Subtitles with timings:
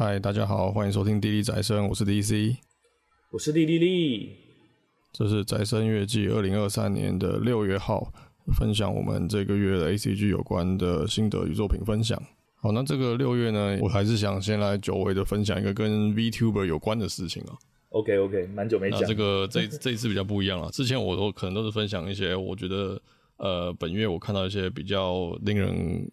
[0.00, 2.56] 嗨，大家好，欢迎收听《滴滴宅生》，我是 DC，
[3.32, 4.34] 我是莉莉莉。
[5.12, 8.10] 这是宅生月季二零二三年的六月号，
[8.58, 12.18] 分享我们这个月的 ACG 有关的心得与作品分享。
[12.62, 17.52] 好，那这个六月呢，我还是想先来久违的分享一个跟 VTuber 有关的事情啊。
[17.90, 19.04] OK OK，蛮久没讲。
[19.04, 22.98] 这个这这一次比较不一样了，之前我都可能都是分享一些我觉得
[23.36, 26.10] 呃本月我看到一些比较令人。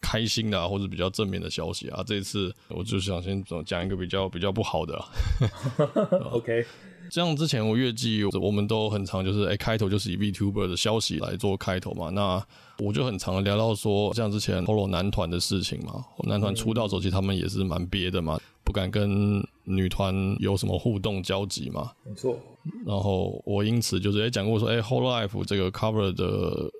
[0.00, 5.04] 开心的、啊、或者比较正面的消息啊，这一次我就想先讲一个比较比较不好的、啊。
[6.30, 6.64] OK，
[7.10, 12.40] 这样之前我月季我们都很常就是哎、欸、开头就是以 VTuber 的消息来做开头嘛，那
[12.78, 22.38] 我就很常聊到说像之前 Holo 男团的事情嘛，男团出道时期他们也是蛮憋的嘛，不敢跟女团有什么互动交集嘛，没错。
[22.84, 26.70] 然后我因此就是哎讲、欸、过说哎、欸、Whole Life 这个 cover 的。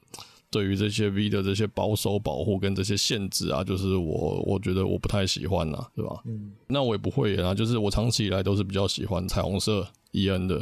[0.50, 6.22] 对于这些 V 的这些保守保护跟这些限制啊，就是我我觉得我不太喜欢呐、啊，对吧？
[6.24, 10.56] 嗯，那我也不会啊，就是我长期以来都是比较喜欢彩虹色 EN 的，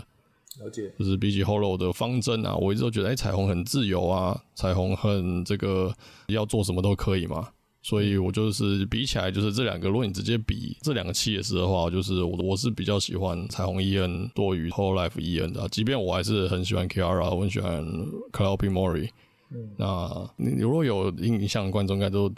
[0.60, 0.90] 了解。
[0.98, 5.92] 就是比起 Hollow 的方针啊，我一直都觉得，哎，彩虹很自由啊，彩虹很这个
[6.28, 7.48] 要做什么都可以嘛，
[7.82, 17.84] 所以我就是比起来，就是这两个，如果你直接比这两个企业是的话，就是我我是比较喜欢彩虹 EN 多于 Hololive EN 的，即便我还是很喜欢 Kiara，我很喜欢
[18.32, 19.10] Calliope Mori。
[19.50, 22.32] 嗯、那你如果有印象，观众应该都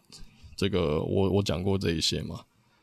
[0.56, 2.40] 这个我我讲过这一些嘛，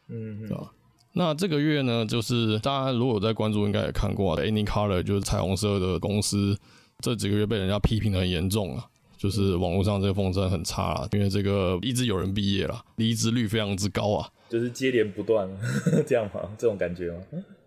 [0.08, 0.72] 嗯，对吧？
[1.14, 6.58] 那这个月呢，就是大家如果有在关注，应该也看过，Anycolor 就是彩虹色的公司，
[7.00, 8.86] 这几个月被人家批评的很严重啊，
[9.18, 15.48] 就是网络上这个风声很差啊，因为这个一直有人毕业了，离职率非常之高啊，就是接连不断
[16.08, 16.42] 这样吗？
[16.58, 17.22] 这种感觉吗？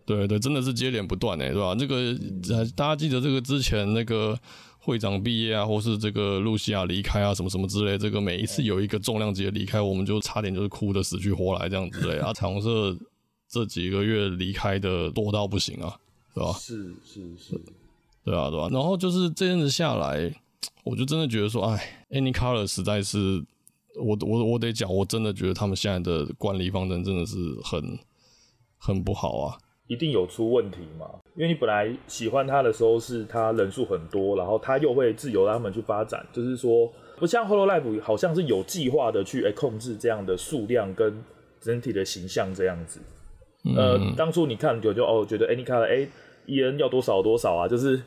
[0.05, 1.75] 对对，真的是接连不断哎，对吧？
[1.75, 2.17] 这个
[2.75, 4.39] 大家记得这个之前那个。
[4.87, 12.21] 会长毕业啊，或是这个露西亚离开啊，什么什么之类，这个每一次有一个重量级的离开，我们就差点就是哭的死去活来这样子嘞。
[12.21, 12.97] 啊，彩虹社
[13.49, 15.99] 这几个月离开的多到不行啊，
[16.33, 16.53] 是吧？
[16.53, 17.61] 是是是，
[18.25, 18.69] 对啊对啊。
[18.71, 20.33] 然后就是这阵子下来，
[20.85, 23.45] 我就真的觉得说，哎，Anycolor 实在是，
[23.97, 27.99] 我我我得讲，我真的觉得他们现在的管理方针真的是很
[28.79, 29.59] 很不好啊。
[29.87, 31.07] 一定有出问题嘛？
[31.37, 41.23] 因为你本来喜欢他的时候，是他人数很多，然后他又会自由让他们去发展，就是说不像 Hololive 好像是有计划的去哎控制这样的数量跟
[41.61, 43.01] 整体的形象这样子。
[43.65, 46.07] 嗯、呃，当初你看就就哦，觉得哎，你看哎
[46.47, 48.01] ，EN 要多少多少啊，就是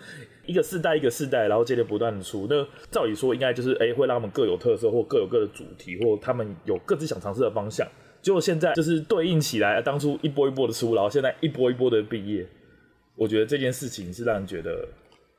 [0.45, 2.47] 一个世代一个世代，然后接着不断的出。
[2.50, 7.88] 那照理说应该就是哎，会让他们各有特色，或各有各的主题，或他们有各自想尝试的方向。
[8.22, 12.46] 结果现在就是对应起来，当初一波一波的出，然后现在一波一波的毕业，
[13.16, 14.85] 我觉得这件事情是让人觉得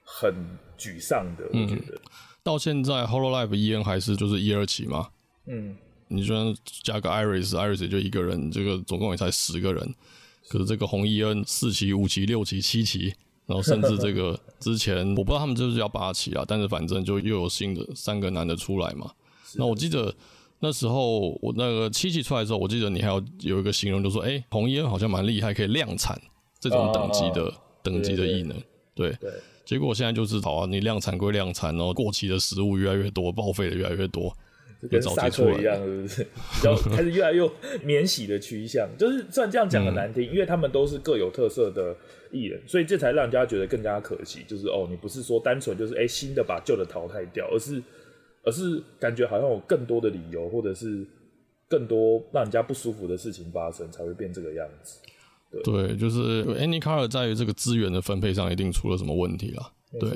[0.02, 0.34] 很
[0.78, 1.44] 沮丧的。
[1.48, 2.00] 我觉得、嗯、
[2.42, 5.08] 到现在 Hololive EN 还是就是一二期嘛？
[5.46, 5.76] 嗯，
[6.08, 9.94] 你就算加个 Iris，Iris 也就一个人，这个总共也才十个人。
[10.48, 13.12] 可是这个红 EN 四期、五期、六期、七期，
[13.44, 19.12] 然后甚至这个之前我不知道他们就是要八期啊，但是反正就又有新的三个男的出来嘛。
[19.56, 20.14] 那我记得。
[20.62, 26.20] 那时候我那个七期出来的时候，我记得你还有有一个形容，就说：“哎、欸，红衣恩好像蛮厉害，可以量产
[26.60, 28.54] 这种等级的、啊、等级的异能。
[28.94, 29.16] 对”
[29.64, 34.36] 结果现在就是好啊，你量产归量产，然后过期的食物越来越多，报废的越来越多，
[34.90, 36.24] 跟沙克一样，是不是？
[36.52, 37.48] 比较 开始越来越
[37.82, 38.86] 免洗的趋向。
[38.98, 41.96] 就是虽然这样讲的难听、嗯，因为他们都是各有特色的
[42.30, 44.40] 艺人，所以这才让人家觉得更加可惜。
[44.46, 47.82] 就是哦，你不是说单纯就是哎、欸、新的把旧的淘汰掉，而是。
[48.44, 51.06] 而是感觉好像有更多的理由，或者是
[51.68, 54.98] 更多让人家不舒服的事情发生，才会变这个样子。
[55.50, 59.72] 对，对就是 Anycolor 在于这个资源的分配上一定出了什么问题了。
[59.98, 60.10] 对，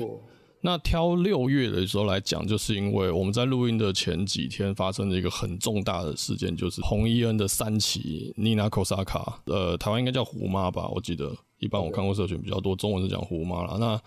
[0.61, 10.87] 那挑六月的时候来讲，就是因为我们在录音的前几天发生了一个很重大的事件，就是红一恩的三期 Nina Kosaka，呃，台湾应该叫胡妈吧？
[10.87, 13.77] 我记得一般我看过社群比较多，中文是讲胡妈啦。
[13.79, 14.01] 那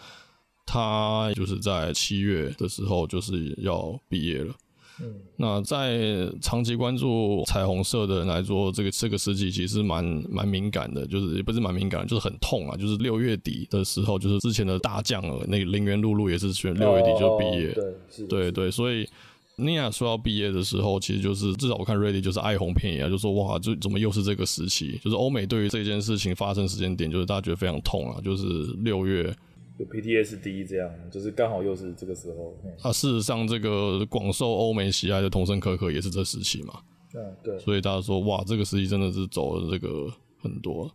[0.70, 4.54] 他就是在七月的时候就是要毕业了。
[5.00, 12.76] 嗯，那在长期关注彩虹社的人来说，这个这个时期其实蛮蛮敏感的，就是也不是蛮敏感，就是很痛啊。
[12.76, 17.68] 就是六月底的时候，就是之前的大将了，那个林园露露也是选六月底就毕业。
[17.70, 17.74] 哦、
[18.16, 19.08] 对，对对，所以
[19.54, 25.00] 尼亚说要毕业的时候，其实就是至少我看 Reddit 就是哀鸿遍野啊，就说哇，就怎么又是这个时期？
[25.02, 28.44] 就是欧美对于这件事情发生时间点，就是大家觉得非常痛啊，就是
[28.78, 29.32] 六月。
[29.78, 32.56] 有 PTSD 这样，就是刚好又是这个时候。
[32.82, 36.80] 啊，事实上，这个广受欧美喜爱的童声可可也是这时期嘛。
[37.14, 37.58] 嗯，对。
[37.58, 40.90] 所以大家说，哇，这个时期真的是走了这个很多。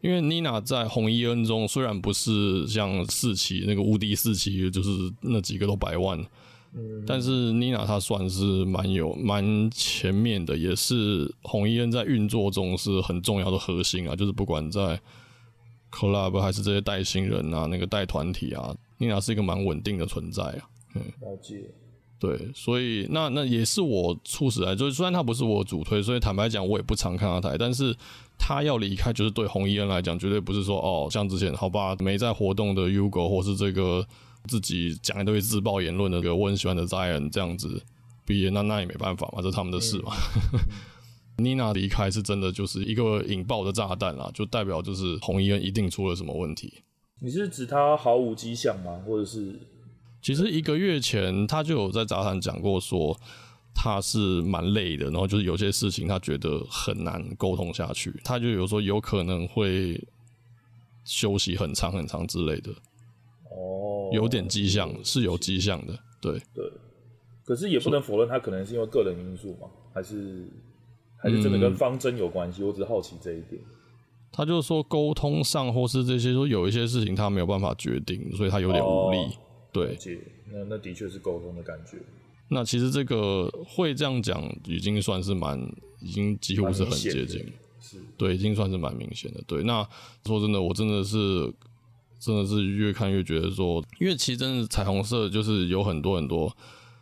[0.00, 4.90] 因为妮娜在红衣恩中虽然不是像四期那个无敌四期，就是
[5.20, 6.16] 那几个都百万，
[6.72, 14.14] 嗯，但是妮娜她算是蛮有蛮前面的，也是红衣恩在运作中是很重要的核心啊。
[14.14, 15.00] 就是不管在
[15.90, 20.60] collab 还是这些带新人啊，那个带团体啊，妮娜是一个蛮稳定的存在啊。
[20.94, 21.62] 嗯，了解。
[22.18, 27.96] 对，所以那那也是我促使来，就是虽然他不是我主推，所以坦白讲我也不常看他台，但是
[28.38, 34.06] 他要离开，就是对红衣恩来讲，绝对不是说哦，像之前好吧没在活动的 Ugo 或是这个。
[34.46, 37.82] 自己讲一堆自爆言论的，个我很喜欢的 Zion 这样子
[38.24, 40.12] 毕业，那那也没办法嘛，这是他们的事嘛。
[41.38, 46.82] 妮娜离开是真的就是一个引爆的炸弹啦，就代表就是红衣人一定出了什么问题。
[47.20, 49.00] 你是指他毫无迹象吗？
[49.06, 49.58] 或者是？
[50.20, 53.16] 其实一个月前他就有在杂谈讲过，说
[53.72, 60.00] 他是蛮累的，然后就是有些事情他觉得很难沟通下去，他就有说有可能会
[61.04, 62.72] 休息很长很长之类的。
[63.50, 66.64] 哦有点迹象，是有迹象的，对对。
[67.44, 70.48] 可是也不能否认，他可能是因为个人因素嘛，还是
[71.18, 72.62] 还是真的跟方针有关系？
[72.62, 73.60] 我只好奇这一点。
[74.32, 79.18] 他就是说沟通上或是这些，说有一些事情他没有办法决定，所以他有点无力。
[79.72, 79.98] 对，
[80.50, 81.98] 那那的确是沟通的感觉。
[82.48, 85.60] 那其实这个会这样讲，已经算是蛮，
[86.00, 87.44] 已经几乎是很接近，
[87.80, 89.42] 是对，已经算是蛮明显的。
[89.46, 89.86] 对，那
[90.24, 91.52] 说真的，我真的是。
[92.20, 96.52] 真的是越看越觉得说，因为其实真的彩虹色就是有很多很多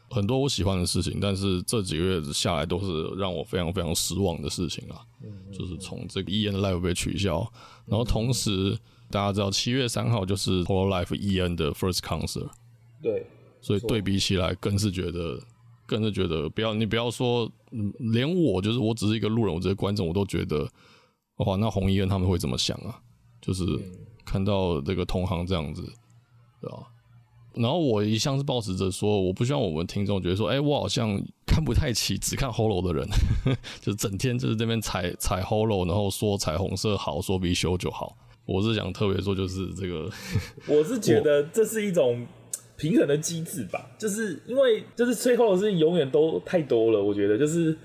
[0.09, 5.01] 很多我喜欢的事情，但是这几个月下来都是让我非常非常失望的事情啊。
[5.23, 7.51] 嗯就是从这个 EN Live 被取消，
[7.87, 8.79] 然后同时
[9.11, 12.51] 大家知道七月三号就是 Hololive EN 的 First Concert，
[13.03, 13.27] 对，
[13.61, 15.41] 所以对比起来更是觉得
[15.87, 17.51] 更是觉得不要你不要说，
[17.99, 20.69] 连我就是我只是一个路人，我这些观众我都觉得
[21.37, 23.01] 哇，那红衣恩他们会怎么想啊？
[23.41, 23.65] 就是。
[24.29, 25.83] 看到这个同行这样子，
[26.61, 26.79] 对吧？
[27.57, 33.07] 然后我一向是保持着说，我不希望我们听众觉得说，哎、欸，我好像看不太起只看 Holo 的人，
[33.81, 38.17] 就整天就是这边踩踩 Holo，然后说彩虹色好，说 V 修就好。
[38.45, 40.11] 我是想特别说，就是这个，
[40.69, 42.27] 我是觉得这是一种
[42.77, 47.77] 平衡的机制吧，就是因为就是吹 Holo 的事情永远都太多了，我觉得就是。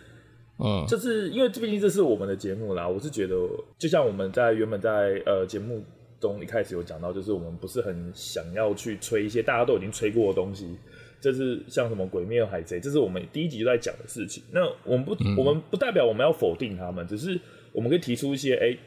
[0.63, 3.35] 嗯，就是因为毕竟这是我们的节目啦，我是觉得
[3.79, 5.83] 就像我们在原本在呃节目。
[6.21, 10.77] 中一开始有讲到，就是我们不是很想要去吹一些大家都已经吹过的东西，
[11.19, 14.43] 这是像什么《鬼灭》《海贼》，这是我们第一集就在讲的事情。
[14.51, 17.37] 那我们不，嗯、我们不代表我们要否定他们，只是
[17.73, 18.79] 我们可以提出一些，哎、欸，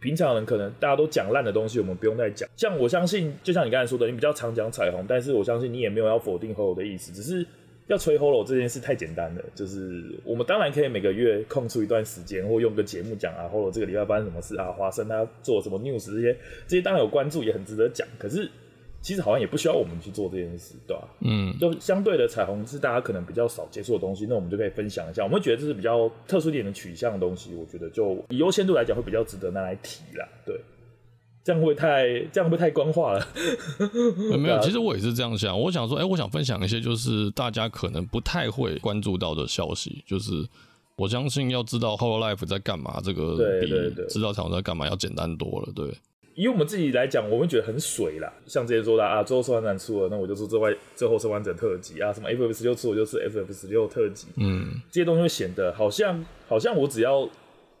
[0.00, 2.48] 平常人可能大家都讲烂的东西，我们不用再讲。
[2.56, 7.46] 像我相信，就像你刚才说的，你比较常讲彩虹，但是我相信你也没有要否定 Holo 的意思，只是。
[7.88, 16.36] 要吹 Holo 这件事太简单了，就是我们当然可以每个月空出一段时间，或用个节目讲啊，Holo 这个礼拜发生什么事啊，花生他做什么 news 这些，
[16.66, 18.06] 这些当然有关注，也很值得讲。
[18.18, 18.48] 可是
[19.00, 21.08] 其实好像也不需要我们去做这件事，对吧？
[21.20, 25.22] 嗯，就相对的彩虹是大家可能比较少接触的东西，那我们就可以分享一下。
[25.22, 30.54] 我们会觉得这是比较特殊一点的取向的东西，我觉得就以优先度来讲会比较值得拿来提啦，对。
[31.48, 33.26] 这样会太这样会不太官话了？
[34.38, 35.58] 没有，其实我也是这样想。
[35.58, 40.04] 我想说，哎、欸，我想分享一些就是大家可能不太会关注到的消息。
[40.06, 40.46] 就是
[40.96, 43.66] 我相信要知道 Hololive 在干嘛，这个比
[44.10, 45.72] 知道彩虹在干嘛要简单多了。
[45.74, 45.90] 对，
[46.34, 48.30] 以我们自己来讲，我们觉得很水啦。
[48.44, 54.26] 像之前说的啊，最后生还者出了，那我就说这外最后生完整特辑啊，什么 FF 十六出，我就是 FF 十六特辑。
[54.36, 57.26] 嗯，这些东西会显得好像好像我只要。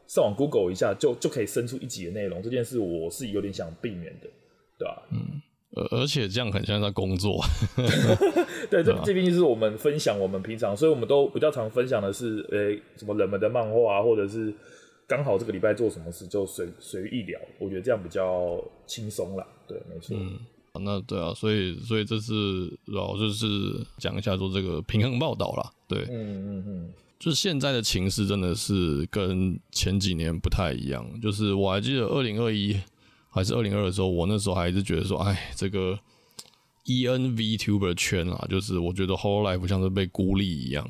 [0.08, 4.28] 上网 Google 一下就就可以生出一集的内容，这件事我是有点想避免的，
[4.78, 5.02] 对吧？
[5.12, 5.40] 嗯，
[5.90, 7.38] 而且这样很像在工作。
[8.70, 14.52] 对，这这边就是我们分享我们平常，所以我们都比较常分享的是，诶、欸，什么冷门的漫画啊，或者是
[15.06, 19.46] 刚好这个礼拜做什么事就随随意聊，我觉得这样比较轻松啦。
[19.66, 20.16] 对，没错。
[20.18, 20.38] 嗯，
[20.80, 22.32] 那对啊，所以所以这是
[22.86, 23.46] 然后就是
[23.98, 25.70] 讲一下做这个平衡报道啦。
[25.86, 26.90] 对，嗯嗯嗯。
[27.18, 31.04] 就是现在的情势真的是跟前几年不太一样。
[31.20, 32.78] 就是我还记得二零二一
[33.28, 35.98] 还是二零二的时候，我那时候还是觉得说，哎，这个
[36.84, 40.88] EN VTuber 圈啊，就是我觉得 Hololive 像是被孤立一样，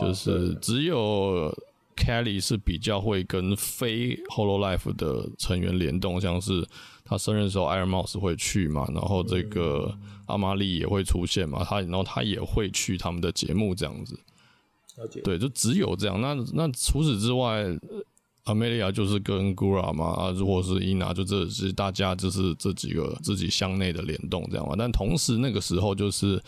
[0.00, 1.56] 就是只有
[1.96, 6.66] Kelly 是比较会跟非 Hololive 的成员联动，像是
[7.04, 9.96] 他生日的时候 Iron Mouse 会去嘛，然后这个
[10.26, 14.18] 阿玛丽也会出现嘛，他然后他也会去他们的节目这样子。
[15.24, 16.20] 对，就只有这样。
[16.20, 17.64] 那那除此之外
[18.44, 24.74] ，Amelia 就是跟 Gura 嘛，啊，如果是 Ina，就这是大家就是这几个自己乡内的联动这样嘛。
[24.78, 26.40] 但同时那个时候，就是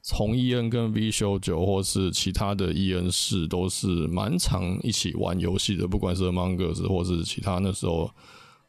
[0.00, 8.10] 从 EN 跟 V 修九或是其他的 EN 四都是蛮常一起玩游戏的，不管是 Among Us 或是其他那时候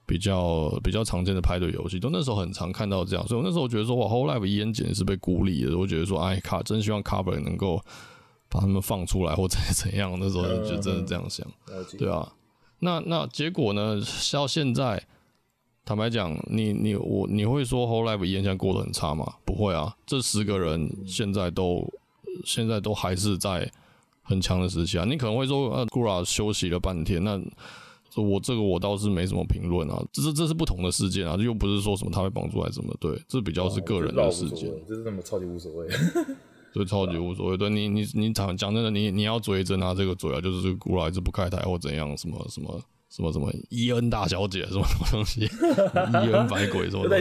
[0.05, 7.81] 比较比较常见的派对游戏，就那时候很常看到这样，所以我那时候觉得说哇，Hololive 伊恩简直是被孤立的，我觉得说哎卡真希望 Cover 能够
[8.55, 11.45] 把他们放出来或者 怎样，那时候就真的这样想，
[11.97, 12.31] 对啊，
[12.79, 13.99] 那那结果呢，
[14.31, 15.03] 到现在
[15.83, 17.85] 坦白讲，你你我你会说
[18.25, 19.35] 伊恩现在过得很差吗？
[19.43, 21.85] 不会啊，这十个人现在都
[22.45, 23.69] 现在都还是在
[24.23, 27.41] 很强的时期啊，你可能会说呃 Gura 休息了半天，那。
[28.17, 35.85] 我这个我倒是没什么评论啊，这是这是不同的事件啊，又不是说什么他会帮助还是什么，对，这比较是个人的事件，这是那么超级无所谓，
[36.75, 45.49] 对，超级无所谓，对你你你讲讲真的，你你要追真他这个嘴啊，就是古老一直不开台或怎样，什么什么什么什么伊恩大小姐什么什么东西，
[46.25, 47.07] 伊恩白鬼什么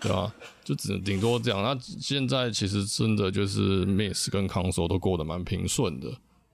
[0.00, 0.34] 对吧？
[0.62, 1.62] 就只能顶多这样。
[1.62, 6.08] 那现在其实真的就是 Miss 跟 Console 都过得蛮平顺的。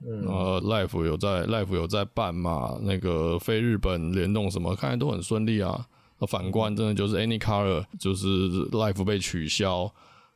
[0.05, 2.79] 嗯，呃，Life 有在 Life 有在办嘛？
[2.81, 5.85] 那个非日本联动什么，看来都很顺利啊。
[6.19, 9.91] 那反观真的就是 AnyColor 就是 Life 被取消，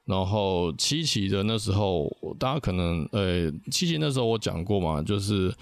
[0.05, 2.09] 然后七期的那时候，
[2.39, 5.53] 大家可能呃、欸，七期那时候我讲过嘛，就是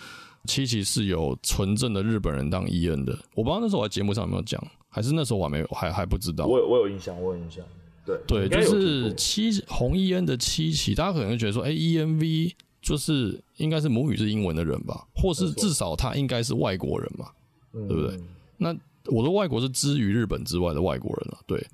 [0.46, 3.18] 七期是有纯正的日本人当 EN 的。
[3.36, 6.46] 我不知道那时候我在节目上有没有讲，还是那时候我还没有还还不知道。
[6.46, 7.64] 我有我有印象，我有印象。
[8.06, 12.54] 对对，就是七红 EN 的七期，大家可能会觉得说，哎、欸、，ENV。
[12.84, 17.30] 就是应该是母语是英文的人吧，或是至少他应该是外国人嘛，
[17.72, 18.20] 对不对？
[18.58, 21.66] 那我的外国是之于日本之外的外国人啊，对。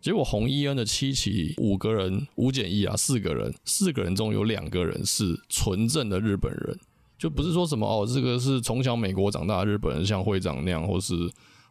[0.00, 6.78] 结果红伊恩的七期五个人五减一啊，四个人，四个人中有两个人是纯正的日本人，
[7.18, 11.14] 就不是说什么哦，这个是从小美国长大的日本人，像会长那样，或是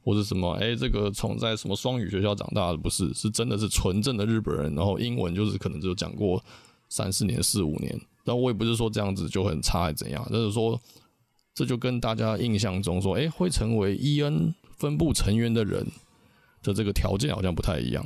[0.03, 6.43] 或是什么，哎，这个从在什么双语学校长大的，不是，是真的是纯正的日本人，然后英文就是可能就讲过
[6.89, 7.99] 三四年、四五年。
[8.25, 10.77] 但我也不是说这样子就很差，还怎样，就是说，
[11.55, 15.87] 这就跟大家印象中说，诶，会成为 EN 分部成员的人
[16.61, 18.05] 的这个条件好像不太一样。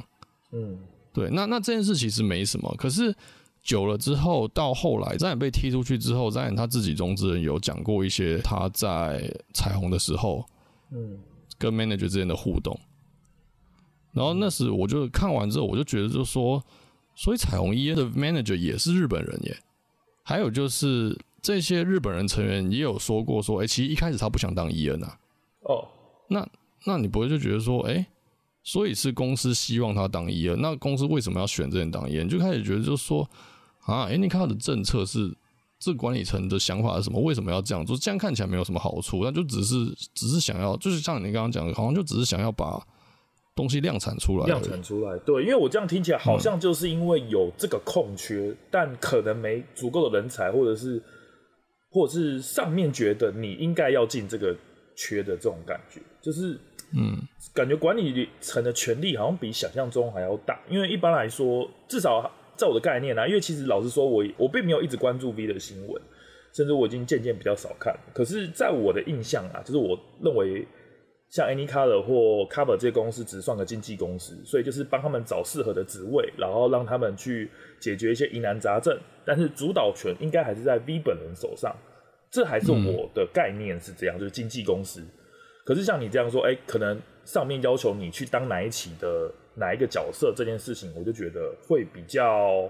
[0.51, 0.77] 嗯，
[1.13, 3.15] 对，那那这件事其实没什么，可是
[3.63, 10.45] 久了之后，到后来詹眼被踢出去之后，詹眼他自己中之人有讲过一些他在彩虹的时候，
[10.91, 11.19] 嗯，
[11.57, 12.77] 跟 manager 之间的互动。
[14.13, 16.61] 然后那时我就看完之后，我就觉得就说，
[17.15, 19.57] 所以彩虹 EN 的 manager 也是日本人耶。
[20.23, 25.17] 还有就是这些日本人成员也有说过说，哎、欸，其实一开始他不想当伊恩啊。
[25.61, 25.87] 哦，
[26.27, 26.45] 那
[26.85, 28.05] 那你不会就觉得说，哎、欸，
[28.63, 32.27] 所以是公司希望他当 EN，那公司为什么要选这人当 EN？
[32.27, 33.29] 就开始觉得就是说，
[33.85, 35.35] 啊，Anycar 的政策是
[35.79, 37.19] 这管理层的想法是什么？
[37.21, 37.97] 为什么要这样做？
[37.97, 39.75] 这样看起来没有什么好处，那就只是
[40.13, 42.81] 只是想要，就是像你刚刚讲的，好像就只是想要把。
[43.53, 51.03] 东西量产出来，量产出来，对，因为我这样听起来好像就是因为有这个空缺，但可能没足够的人才，或者是，
[51.89, 54.55] 或者是上面觉得你应该要进这个
[54.95, 56.57] 缺的这种感觉，就是，
[56.93, 57.17] 嗯，
[57.53, 66.01] 感觉管理层的权力好像比想象中还要大，因为一般来说，至少在我的概念啊，因为其实老实说我，我我并没有一直关注 V 的新闻，
[66.53, 70.67] 甚至我已经渐渐比较少看，可是，在我的印象啊，就是我认为。
[71.33, 78.99] 像 AnyColor 或 Cover 这些公司只算个经纪公司，所以就是帮他们找适合的职位，然后让他们去解决一些疑难杂症。
[79.23, 81.73] 但是主导权应该还是在 V 本人手上，
[82.29, 85.01] 这还是我的概念是这样，就是经纪公司。
[85.65, 92.69] 可是像你这样说，哎，可能上面要求你去当哪一起的哪一个角色这件事情，我就觉得会比较，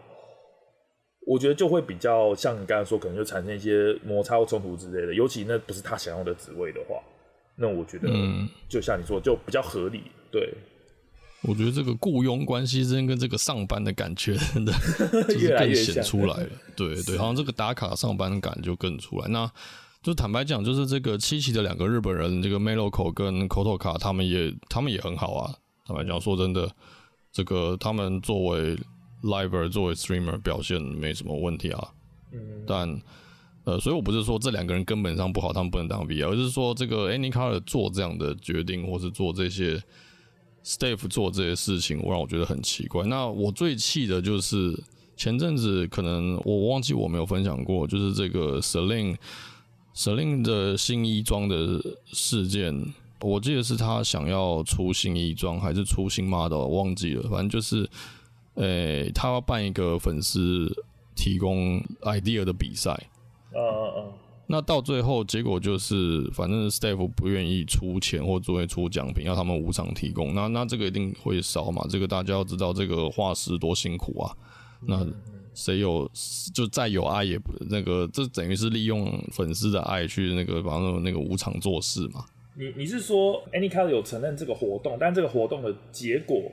[1.25, 5.13] 我觉得就会比较像你刚才说，可能就产生一些摩擦或冲突之类的。
[5.13, 6.95] 尤其那不是他想要的职位的话。
[7.57, 10.03] 那我觉得，嗯，就像你说，就比较合理。
[10.31, 10.51] 对，
[11.43, 14.71] 我觉得这个雇佣关系之间跟这个上班的感觉真的
[15.27, 16.49] 就是更显出来了。
[16.75, 19.27] 对对，好像这个打卡上班感就更出来。
[19.27, 19.51] 那
[20.01, 25.53] 就坦白讲，就是这个七期的两个日本人，这个 Meloko 跟 Kotoka，他们也他们也很好啊。
[25.85, 26.69] 坦白讲，说真的，
[27.31, 28.77] 这个他们作为
[29.23, 31.87] Liver 作为 Streamer 表现没什么问题啊。
[32.31, 33.01] 嗯，但。
[33.63, 39.79] 呃，所以我不是说这两个人根本上不好，他们不能当 V，而是说这个 AnyColor 做这样的决定，或是做这些
[40.65, 43.05] Staff 做这些事情，我让我觉得很奇怪。
[43.05, 44.75] 那我最气的就是
[45.15, 49.15] 前阵子可能我忘记我没有分享过，就是这个 Celine
[49.93, 57.87] Celine 的新衣装的事件，我记得是他想要出新衣装还是出新 model，我忘记了，反正就是，
[58.55, 60.71] 诶、欸，他要办一个粉丝
[61.15, 62.91] 提供 idea 的比赛。
[63.53, 64.13] 嗯嗯嗯，
[64.47, 70.33] 那到最后结果就是，反正 staff 不愿意出钱或作为出奖品，要他们无偿提供。
[70.33, 71.85] 那那这个一定会少嘛？
[71.89, 74.31] 这个大家要知道，这个画师多辛苦啊。
[74.83, 75.05] 那
[75.61, 76.09] 谁有
[76.53, 82.25] 就再有爱也不那个，这等于是利用粉丝的爱去那个，反正那个无偿做事嘛。
[82.55, 86.51] 你你是说 Anycolor 有承认这个活动，但这个活动的结果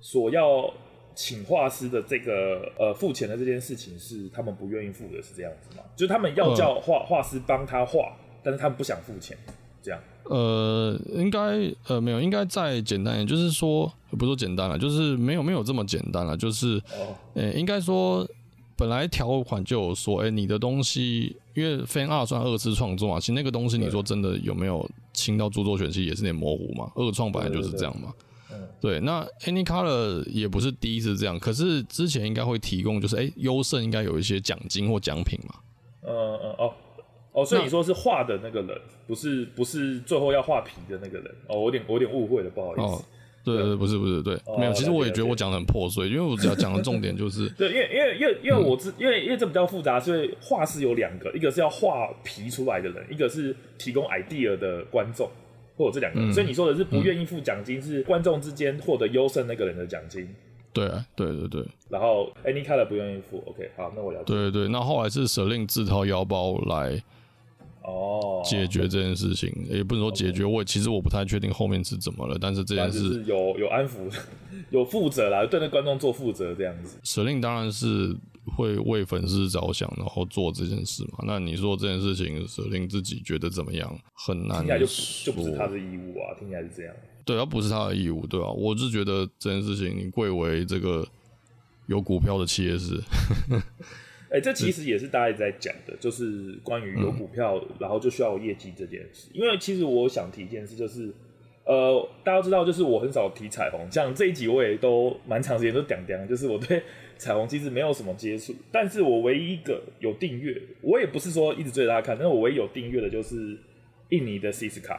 [0.00, 0.70] 所要
[1.14, 5.82] 请画师的这个呃付钱的这件事情是他们不愿意付的，是这样子吗？
[5.96, 9.36] 就是他们要叫画画师帮他画，但是他们不想付钱，
[9.86, 10.00] 这样？
[10.24, 18.26] 呃，应该呃没有，应该再简单一点，就是说不是说简单了，就是没有没有这么简单了，就是呃、哦欸、应该说。
[18.78, 26.92] 本来条款就有说，哎、欸，你的东西因为 Fan Art 算二次创作嘛，其实那个东西你说真的有没有侵到著作权，其实也是有点模糊嘛。
[26.94, 28.12] 二创本来就是这样嘛。
[28.78, 35.54] 对，那 Anycolor 也不是第一次这样，可是之前应该会提供，就是哎，优胜应该有一些奖金或奖品嘛。
[36.02, 36.74] 嗯嗯哦
[37.36, 41.26] 哦，所以你说是画的那个人，不是不是最后要画皮的那个人。
[41.46, 42.82] 哦，我有点我有点误会了，不好意思。
[42.82, 43.04] 哦
[43.46, 44.72] 对对，不是不是对，没有。
[44.72, 55.30] 其实我也觉得我讲的很破碎，因为我只要讲的重点就是 对，因为因为因为因为我知，因为因为这比较复杂，所以画是有两个，一个是要画皮出来的人，一个是提供 idea 的观众，
[55.76, 56.32] 或者这两个。
[56.32, 60.28] 所以你说的是不愿意付奖金，是观众之间获得优胜那个人的奖金。
[60.72, 61.64] 对啊，对对对。
[61.88, 64.24] 然后 Anycolor 不愿意付，OK，好，那我了解。
[64.24, 67.00] 对对对，那后来是 Celine 自掏腰包来。
[67.86, 74.12] 哦，解决这件事情也不能说解决.我其实我不太确定后面是怎么了，但是这件事有有安抚，
[74.70, 76.98] 有负责啦，对那观众做负责这样子。
[77.04, 78.16] Celine 当然是
[78.56, 81.24] 会为粉丝着想，然后做这件事嘛。
[81.24, 83.96] 那你说这件事情，Celine 自己觉得怎么样？
[84.14, 84.86] 很难说，听起来就
[85.26, 86.92] 就不是他的义务啊，听起来是这样。
[87.24, 88.50] 对，他不是他的义务，对吧、啊？
[88.50, 91.06] 我是觉得这件事情，你贵为这个
[91.86, 93.00] 有股票的企业是。
[94.28, 99.28] 哎、欸，这其实也是大家一直在讲的，就是关于有股票，然后就需要有业绩这件事。
[99.32, 101.14] 因为其实我想提一件事，就是
[101.64, 106.82] 呃，大家知道，就是我很少提彩虹，像这一集我也都蛮长时间都讲讲，就是我对
[107.16, 113.56] 彩虹其实没有什么接触，但是我唯一一个有订阅，我也不是说一直追着他看，但是我唯一有订阅的就是
[114.08, 114.98] 印尼的 Siska。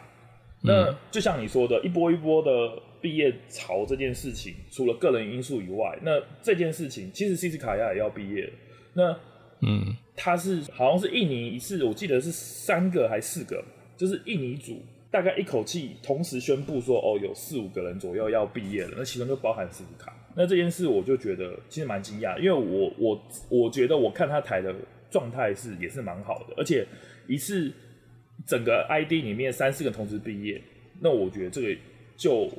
[0.63, 8.49] 那就像你说的，一波一波的毕业潮这件事情，除了个人因素以外，那这件事情其实 Siska 也要毕业。
[8.97, 9.15] 那，
[9.61, 13.63] 嗯，他是好像是印尼一次，我记得是三个还是四个，
[13.95, 20.11] 就是印尼组大概一口气同时宣布说，哦，有四五个人左右要毕业了，那其中就包含斯图卡。
[20.35, 24.73] 那这件事我就觉得其实蛮惊讶，因为我我我觉得我看他台的
[25.11, 26.87] 状态是也是蛮好的，而且
[27.27, 27.71] 一次
[28.47, 30.59] 整个 ID 里面三四个同时毕业，
[30.99, 31.79] 那我觉得这个
[32.15, 32.49] 就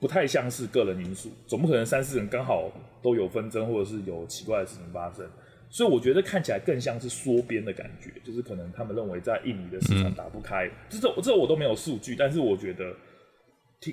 [0.00, 2.70] 不太像是个人因素，总不可能三四人刚好
[3.00, 5.24] 都有纷争或者是有奇怪的事情发生。
[5.76, 12.94] 所以我觉得看起来更像是缩编的感觉，就是可能他们认为在印尼的市场打不开，这这这我都没有数据，但是我觉得，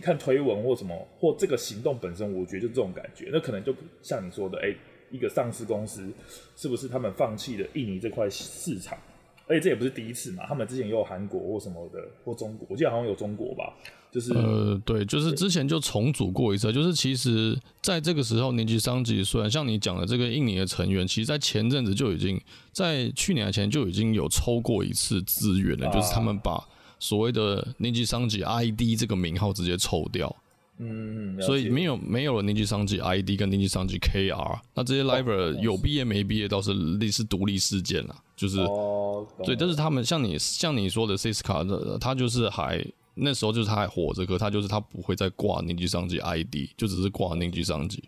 [0.01, 4.73] 看推文或什么或这个行动本身，我觉得就这种感觉，那可能就像你说的，哎、
[5.11, 6.09] 一个上市公司
[6.55, 8.97] 是不是他们放弃了印尼这块市场？
[9.45, 13.77] 而且这也不是第一次嘛，他们之前也有韩国或什么的，或中国，我记得好像有中国吧。
[14.13, 16.71] 就是呃，对，就是之前就重组过一次。
[16.71, 22.39] 就是其实在这个时候，尼基桑吉虽然像你讲的这个印尼的成员，其实，在前阵子就已经
[22.71, 26.63] 在去年前就已经有抽过一次资源了，啊，就是他们把
[26.99, 30.35] 所谓的尼基桑吉 ID 这个名号直接抽掉。
[30.77, 42.85] 嗯，所以没有没有了尼基桑吉 ID 跟尼基桑吉 KR，那这些 Liver 有毕业没毕业倒是类似独立事件了，就是，哦，对，但是他们像你像你说的 Siska 的，他就是还。
[43.15, 48.03] 那时候就是他还活着，可他就是他不会再挂凝聚商机 ID，就只是挂凝聚商机。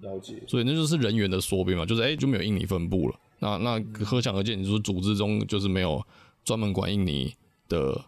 [0.00, 0.42] 了解。
[0.46, 3.18] 所以那就是人员的缩编嘛，就是哎、欸、就没有印尼分部了。
[3.38, 6.04] 那那可想而知，你说组织中就是没有
[6.44, 7.34] 专门管印尼
[7.68, 7.98] 的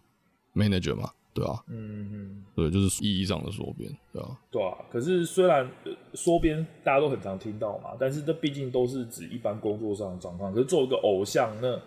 [0.54, 1.64] manager 嘛，对吧、啊？
[1.68, 2.44] 嗯嗯。
[2.54, 4.36] 对，就是意义上的缩编，对吧、啊？
[4.50, 4.76] 对啊。
[4.90, 5.66] 可是虽然
[6.12, 10.52] 缩编大家都很常听到嘛，但是这毕竟都是指一般工作上的状况。
[10.52, 11.80] 可是做一个偶像，那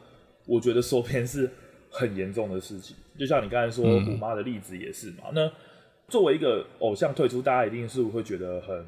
[0.47, 1.47] 我觉得缩编是。
[1.91, 5.25] 很严重的事情，就像你刚才说虎妈的例子也是嘛。
[5.29, 5.51] 嗯、那
[6.07, 8.85] 作为一个偶像退出，大家一定是会觉得很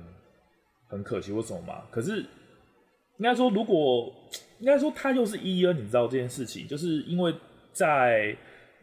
[0.87, 1.83] 很可惜，为什么嘛？
[1.89, 4.13] 可是应该说，如果
[4.59, 7.33] 应该说他又是 E.N，你知道这件事情，就是因为
[7.71, 8.37] 在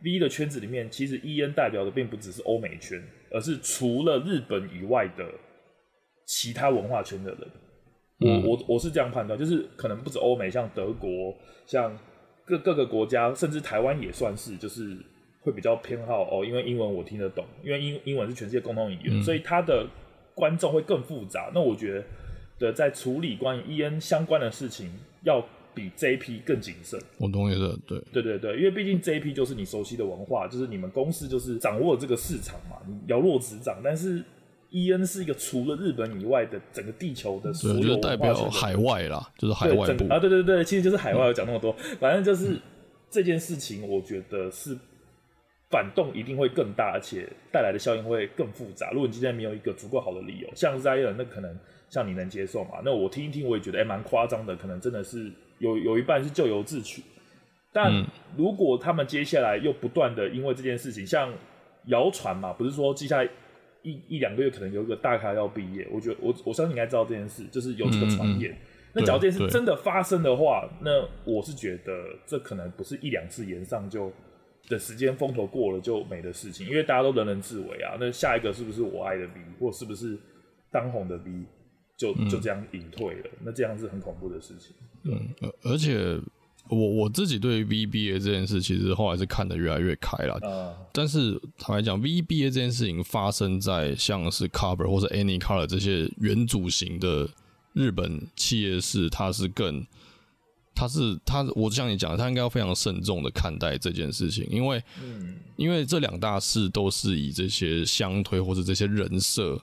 [0.04, 3.00] V 的圈子里面，其实 E.N 代表的并不只是欧美圈，
[3.30, 5.24] 而是除了日本以外的
[6.26, 7.40] 其他文化圈的人。
[8.20, 11.08] 嗯、我我我是这样判断，就是可能不止欧美，像德国，
[11.66, 11.96] 像。
[12.48, 14.96] 各各个国家，甚至台湾也算是，就是
[15.40, 19.86] 会比较偏好哦，因为英文我听得懂，因为英英文是全世界共同语言，嗯、所以它的
[20.34, 21.50] 观众会更复杂。
[21.54, 22.02] 那我觉
[22.58, 24.90] 得，在处理关于 EN 相关的事情，
[25.22, 26.98] 要比 JP 更谨慎。
[27.18, 34.24] 我同意的，对，对对对，因为毕竟 JP 就是你熟悉的文化，就是你们公司就是掌握这个市场嘛，你了若指掌，但是。
[34.70, 41.26] E N 是一个除了日本以外的整个地球的所有就是代表海外啦，就是海外部啊，对对对，其实就是海外。
[41.26, 42.60] 我讲那么多，反正就是
[43.10, 44.76] 这件事情，我觉得是
[45.70, 48.90] 反动一定会更大，而且带来的效应会更复杂。
[48.92, 52.80] 如果你今天没有一个足够好的理由，像 Zion，那可能像你能接受嘛？
[52.84, 57.02] 那我听一听，我也觉得哎，蛮夸张的，可能真的是有有一半是咎由自取。
[57.72, 58.04] 但
[58.36, 61.32] 如果他们接下来又不断的因为这件事情，像
[61.86, 63.28] 谣传嘛，不是说接下来
[63.90, 68.52] 一一两个月可能有一个大咖要毕业，我觉得我我相信你应该知道这件事，就是有这个传言。
[68.52, 68.58] 嗯嗯
[68.94, 74.12] 那假如这件事真的发生的话，那我是觉得这可能不是一两次延上就。
[74.68, 77.96] 的时间风头过了就没的事情，因为大家都人人自危啊。
[77.98, 80.18] 那下一个是不是我爱的 V，或是不是
[80.70, 81.46] 当红的 V，
[81.96, 83.30] 就就这样隐退了？
[83.32, 84.76] 嗯、那这样是很恐怖的事情。
[85.04, 86.20] 嗯，而且
[86.68, 90.76] 我我自己对于 VBA 这件事，其实后来是看得越来越开了。
[90.92, 97.28] 但是坦白讲，VBA 这件事情发生在像是 Carver 或者 Anycolor 这些原主型的
[97.72, 99.86] 日本企业是，它是更。
[100.74, 109.60] 它是它，我像你讲的，他应该要非常慎重的看待这件事情，因为，嗯、因为这两大事都是以这些相推或者这些人设，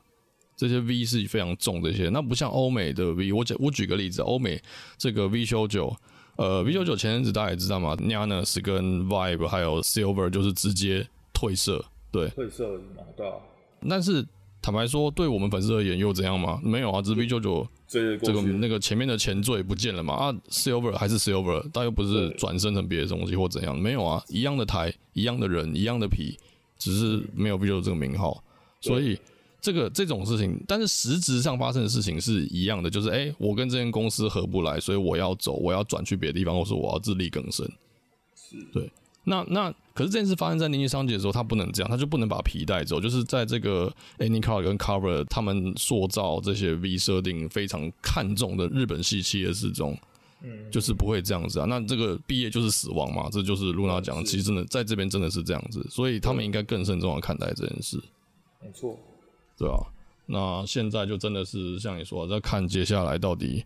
[0.57, 4.61] 这些 V 是非常重的一些，那不像欧美的 V，我举我举个例子，欧美
[4.97, 5.95] 这个 V 修九，
[6.35, 13.35] 呃，V 九九前阵子大家也知道嘛，Giannis 跟 Vibe 还有 Silver 就是直接褪色，对，退社嘛，对啊，
[13.89, 14.25] 但是。
[14.61, 16.59] 坦白说，对我们粉丝而言又怎样嘛？
[16.63, 20.15] 没有啊，只是 V 九九这个那个前面的前缀不见了嘛。
[20.15, 26.35] 啊，Silver 还是 Silver，但又不是转生成别的东西或怎样，没有啊，一样的台，一样的人，一样的皮，
[26.79, 28.43] 只是没有 V 九九这个名号。
[28.81, 29.15] 所以
[29.65, 37.67] 这个这种事情，但是实质上发生的事情是一样的，就是哎、欸，我跟这间公司合不来，所以我要走，我要转去别的地方，或是我要自力更生。
[38.35, 38.91] 是对。
[39.23, 43.01] 那那可是这件事发生在尼尼桑吉的时候，他不能这样，他就不能把皮带走。
[43.01, 49.97] 就是在这个 Anycolor 跟 Carver 他们塑造这些 V 设定非常看重的日本系企业之中，
[50.43, 51.65] 嗯，就是不会这样子啊。
[51.67, 57.99] 那这个毕业就是死亡嘛，这就是露娜讲的，其实真的在这边真的是这样子，所以他们应该更慎重的看待这件事。
[58.61, 58.95] 没错，
[59.57, 59.77] 对啊。
[60.27, 63.63] 那现在就真的是像你说，在看接下来到底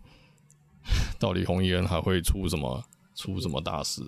[1.18, 2.82] 到底红衣人还会出什么
[3.14, 4.02] 出什么大事。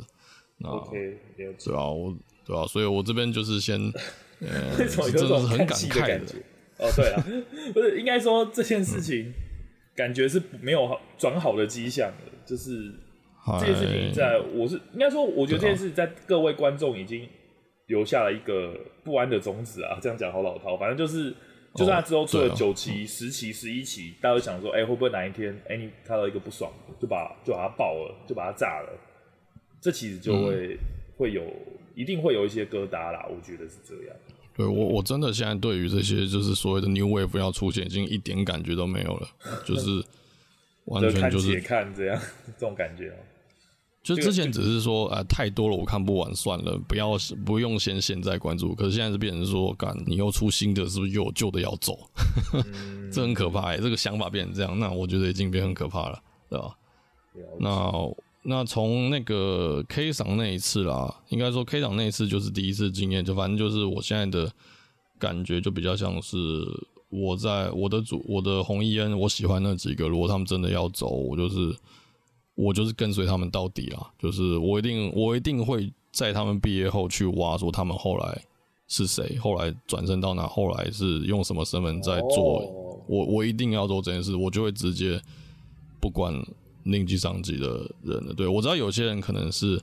[0.63, 2.15] OK，对啊，我
[2.45, 3.81] 对啊，所以我这边就是先，
[4.41, 6.35] 呃，为什么有种很感慨的感觉？
[6.79, 7.25] 哦，对啊，
[7.75, 9.33] 不是应该说这件事情
[9.97, 12.93] 感觉是没有转好的迹象的，就是
[13.59, 17.29] 这件事情在我是应该说，我觉得这件事在各位观众已经
[17.87, 19.99] 留下了一个不安的种子啊。
[20.01, 21.35] 这样讲好老套，反正就是，
[21.75, 28.91] 就算他之后出了九期、十期、十一期，大家会想说，哎，会不会哪一天，哎，你看到一个不爽，就把就把它爆了，就把它炸了。
[29.81, 30.79] 这其实就会、嗯、
[31.17, 31.43] 会有，
[31.95, 33.27] 一定会有一些疙瘩啦。
[33.29, 34.17] 我觉得是这样。
[34.55, 39.29] 对我，我真的现在对于这些就是所谓的 New Wave 要出现，已经一点感觉都没有了，
[39.65, 40.05] 就是
[40.85, 42.21] 完全就是看，看这样
[42.59, 43.15] 这种感觉哦。
[44.03, 47.13] 就之前只是说啊、呃，太多了，我看不完，算了，不要
[47.45, 48.75] 不用先现在关注。
[48.75, 51.99] 可是现在是变成说，干你又出新的，是不是又有旧的要走？
[52.55, 56.77] 嗯、 这很可怕哎，这个想法变成这样，那我觉得已经变很可怕了，对吧？
[57.59, 57.93] 那。
[58.45, 64.51] 那从那个 K 赏那一次啦，应该说 K 赏那一次就是第一次经验，就反正就是我现在的
[65.17, 66.37] 感觉就比较像是
[67.09, 71.73] 我在我的主我的红衣恩，我喜欢那几个，如果他们真的要走，我就是
[72.55, 78.43] 我就是跟随他们到底啊，就是我一定我一定会在他们毕业后去挖说他们后来
[78.89, 85.21] 是谁，后来转身到哪，后来是用什么身份在做，我我一定要做这件事，我就会直接
[86.01, 86.35] 不管。
[86.85, 89.81] 年纪上级的人的，对，我知道有些人可能是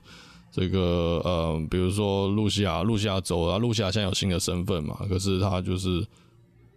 [0.52, 6.06] 这个呃，比如说露西亚，露西亚走了，露西亚现在有新的身份嘛，可是他就是，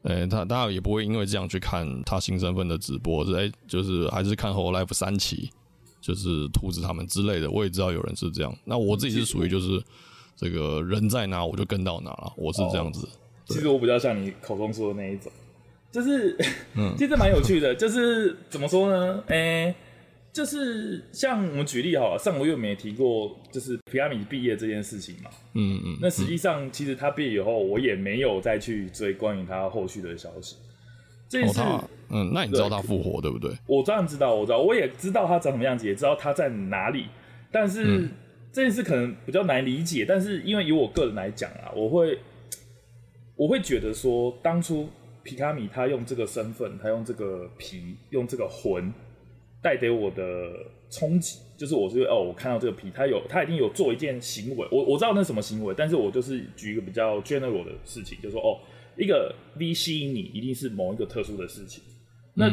[0.04, 5.50] 哎、欸，他大家也不会因为这样去看他新身份的直播，是哎、欸，就是还是看 Hololive 三期，
[6.04, 8.54] 就是兔子他们之类的，我也知道有人是这样。
[8.66, 9.82] 那我自己是属于就是
[10.36, 13.08] 这个人在哪我就跟到哪了，我是这样子。
[13.46, 15.32] 其实我比较像你口中说的那一种，
[15.92, 16.38] 就是，
[16.76, 19.76] 嗯， 其实蛮有趣的，就是怎么说呢，哎、欸。
[20.34, 25.30] 就是像我们举例好了，上个月我们也提过，就是皮亚米毕业这件事情嘛。
[25.54, 25.98] 嗯嗯。
[26.02, 30.56] 那实际上，其实他毕业以后，我也没有再去追关于他后续的消息。
[31.30, 33.52] 这一次，哦、嗯，那你知道他复活对不对？
[33.66, 37.08] 我当然知道，我知道，我也知道他长什么样子，也知道他在哪里。
[37.52, 38.10] 但是、嗯、
[38.52, 40.06] 这件事可能比较难理解。
[40.08, 42.20] 但是因为以我个人来讲啊，我会
[43.36, 44.88] 我会觉得说，当初
[45.24, 48.94] 皮卡米他用这个身份，他用这个皮，用这个魂。
[49.62, 50.52] 带给我的
[50.90, 58.60] 冲击，就是我觉得哦，我看到这个皮，他有他一定有做一件行为，我我知道那是什么行为，但是我就是举一个比较 general 的事情，就是说哦，
[58.98, 61.82] 一个 V 吸引你，一定是某一个特殊的事情。
[62.34, 62.52] 那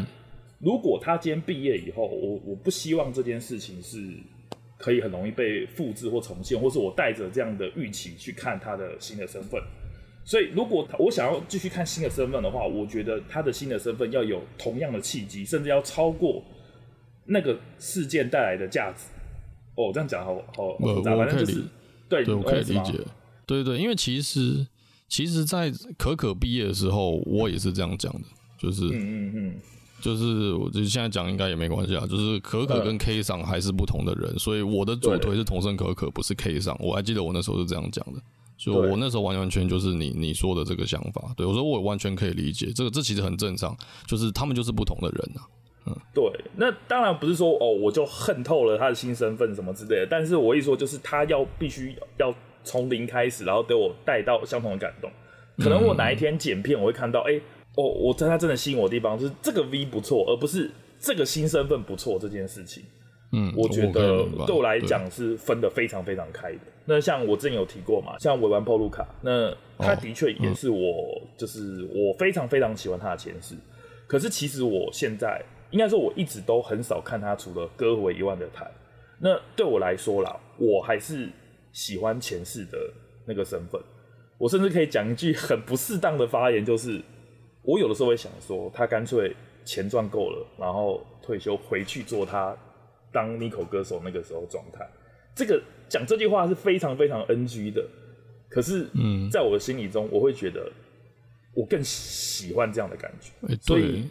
[0.58, 3.98] 如果他今天毕业以后，我我不希望这件事情是
[4.76, 9.60] 可以很容易被复制或重现，或是我带着这样的预期去看他的新的身份。
[10.22, 16.44] 所以，如果我想要继续看新的身份的话，我觉得他的新的身份要有同样的契机，甚至要超过
[17.24, 19.06] 那个事件带来的价值。
[19.76, 21.64] 哦，这样讲好好复杂，反正就是
[22.06, 22.92] 对，对，我可以理解。
[23.46, 24.66] 对对，因为其实，
[25.08, 28.28] 其实，在可可毕业的时候，我也是这样讲的，
[28.60, 29.54] 就是，嗯嗯嗯，
[30.00, 32.06] 就是，我就现在讲应该也没关系啊。
[32.06, 36.76] 就是可可跟 K 上还是不同的人，所以我的主推是同生可可，不是 K 上。
[36.78, 38.20] 我还记得我那时候是这样讲的。
[38.62, 43.74] 就我那时候完完全就是你你说的这个想法，对，我说我完全可以理解，这个这其实很正常，
[44.06, 45.48] 就是他们就是不同的人呐、啊，
[45.86, 55.10] 嗯，对，那当然不是说哦我就恨透了他的新身份什么之类的，但是我一说就是他要必须要从零开始，然后给我带到相同的感动，
[55.56, 62.82] 可能我哪一天剪片我会看到，哎、嗯，哦，我在他真的吸引我的地方就是这个 V 不错，而不是这个新身份不错这件事情。
[63.32, 66.60] 嗯，我觉得对我来讲是分得非常非常开的。
[66.84, 73.54] 那像我之前有提过嘛，像维玩破路卡，那他的确也是我，就是我非常非常喜欢他的前世。
[74.08, 75.40] 可是其实我现在
[75.70, 78.68] 应该说我一直都很少看他除了歌回一万的台。
[79.20, 81.28] 那对我来说啦，我还是
[81.72, 82.78] 喜欢前世的
[83.26, 83.80] 那个身份。
[84.38, 87.00] 我甚至可以讲一句很不适当的发言，就是
[87.62, 92.56] 我有的时候会想说，他干脆钱赚够了，然后退休回去做他。
[93.12, 94.88] 当 Nico 歌手那个时候状态，
[95.34, 97.84] 这个讲这句话是非常非常 NG 的。
[98.48, 100.70] 可是，嗯，在我的心里中，我会觉得
[101.52, 104.04] 我更喜欢这样的感觉，欸、所以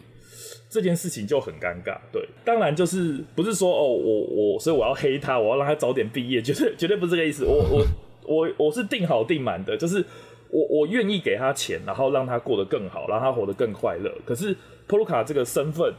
[0.68, 1.98] 这件事情就很尴尬。
[2.12, 7.46] 对，当然就是不是说哦，我我所以我要黑他，我要让他早点毕业，绝对绝对不是这个意思。
[7.46, 7.86] 我我
[8.26, 10.04] 我我是定好定满的，就是
[10.52, 14.12] 我我愿意给他钱，然后让他过得更好，让他活得更快乐。
[14.24, 15.94] 可是波鲁卡这个身份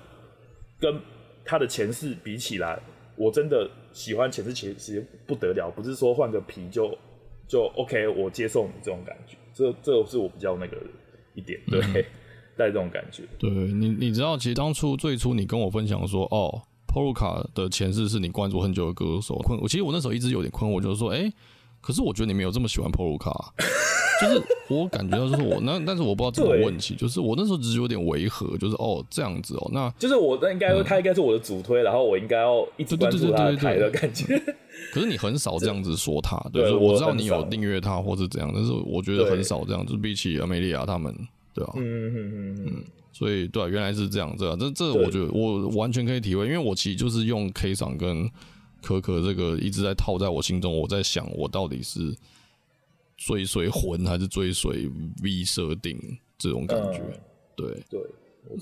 [0.79, 0.99] 跟
[1.43, 2.79] 他的前世比起来，
[3.15, 6.97] 我真的喜欢前世其实不得了，不是说换个皮就
[7.47, 10.77] 就 OK，我接受你这种感觉，这这是我比较那个
[11.33, 11.81] 一点，对，
[12.57, 13.23] 带、嗯、 这种感觉。
[13.39, 21.33] 对你，你知道，其实当初最初你跟我分享说，哦 p o l u k a 的前世是你关注很久的歌手，困，我其实我那时候一直有点困惑，就是说，哎、欸，
[21.81, 23.51] 可是我觉得你没有这么喜欢 Polo 卡、啊。
[24.21, 24.39] 就是
[24.69, 34.39] 我感觉到，就是我那，但是我不知道这个问题，就是我那时候只是有点违和，就是哦这样子哦，那就是我那应该说他应该是我的主推，嗯、然后我应该要一直关注他的台的感觉。
[34.93, 41.11] 可是你很少这样子说他， 对，就是我知道你有订阅他或是怎样，但是我觉得很少这样，就是比起阿梅利亚他们，
[41.51, 48.29] 对啊，嗯嗯嗯嗯，所以对啊，原来是这样，这样，这这我觉得我完全可以体会，因为我其实就是用 K 赏跟
[48.81, 52.15] 可可这个一直在套在我心中，我在想我到底是。
[53.23, 54.89] 追随魂还是追随
[55.21, 55.95] V 设定
[56.39, 57.21] 这种感觉，嗯、
[57.55, 58.01] 对对。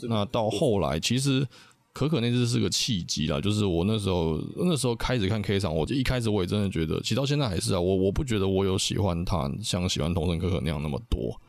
[0.02, 1.48] 那到后来，其实
[1.94, 11.40] 可可那只是个契机啦，就是我那时候那时候开始看 K 场，我就一开始我也真的觉得，其实到现在还是啊，我我不觉得我有喜欢他像喜欢桐生可可那样那么多，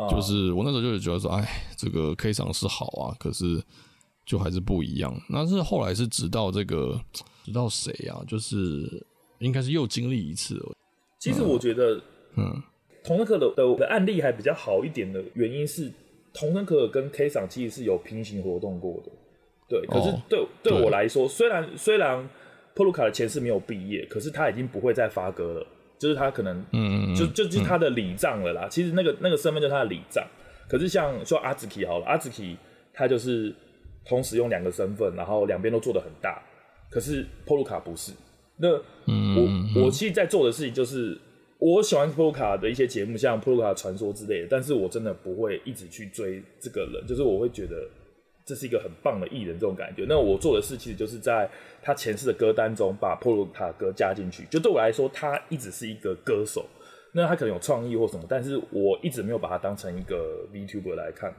[0.00, 3.62] 嗯、就是我那时候就是觉得说，哎，这个 K 场是好啊，可是
[4.30, 5.12] 就还是不一样。
[5.28, 7.00] 那是后来是直到这个，
[7.42, 8.22] 直到谁啊？
[8.28, 9.04] 就是
[9.40, 10.72] 应该是又经历一次了。
[11.18, 11.96] 其实我觉得、
[12.36, 12.44] 嗯。
[12.44, 12.62] 嗯，
[13.02, 15.90] 桐生可可的的案例还比较好一点的原因是，
[16.32, 19.10] 桐生可可跟 K 赏其实是有平行活动过的，
[19.68, 19.86] 对。
[19.88, 22.28] 可是对、哦、对我来说，虽然虽然
[22.74, 25.66] 波鲁卡的前世没有毕业，可是他已经不会再发歌了，
[25.98, 28.66] 就是他可能嗯，就就就是他的礼葬了啦。
[28.66, 30.24] 嗯、其实那个那个身份就是他的礼葬。
[30.68, 32.56] 可是像说阿兹基好了，阿兹基
[32.92, 33.52] 他就是
[34.10, 36.42] 同时用两个身份，然后两边都做的很大。
[36.90, 38.12] 可是波鲁卡不是。
[38.58, 41.16] 那我我其实在做的事情就是。
[41.62, 47.86] 我喜欢波鲁卡的一些节目，像波鲁卡传说之类的，但是我真的不会一直去追这个人，就是我会觉得
[48.46, 50.06] 这是一个很棒的艺人这种感觉。
[50.08, 51.46] 那我做的事其实就是在
[51.82, 56.64] 他前世的歌单中把波鲁卡歌加进去，就对我来说，他一直是一个歌手。
[57.12, 61.30] 那他可能有创意或什么，但是我一直没有把他当成一个 VTuber 来看，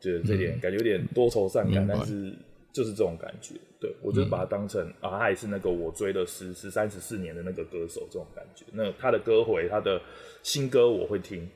[0.00, 2.32] 觉得这点感觉有点多愁善感，嗯、但是。
[2.72, 8.64] 就是这种感觉，对，我就是把它当成、嗯、啊，他也是那个我追了十十三十四年的那个歌手，这种感觉。
[8.70, 10.00] 那他的歌回，他的
[10.44, 11.50] 新歌我会听，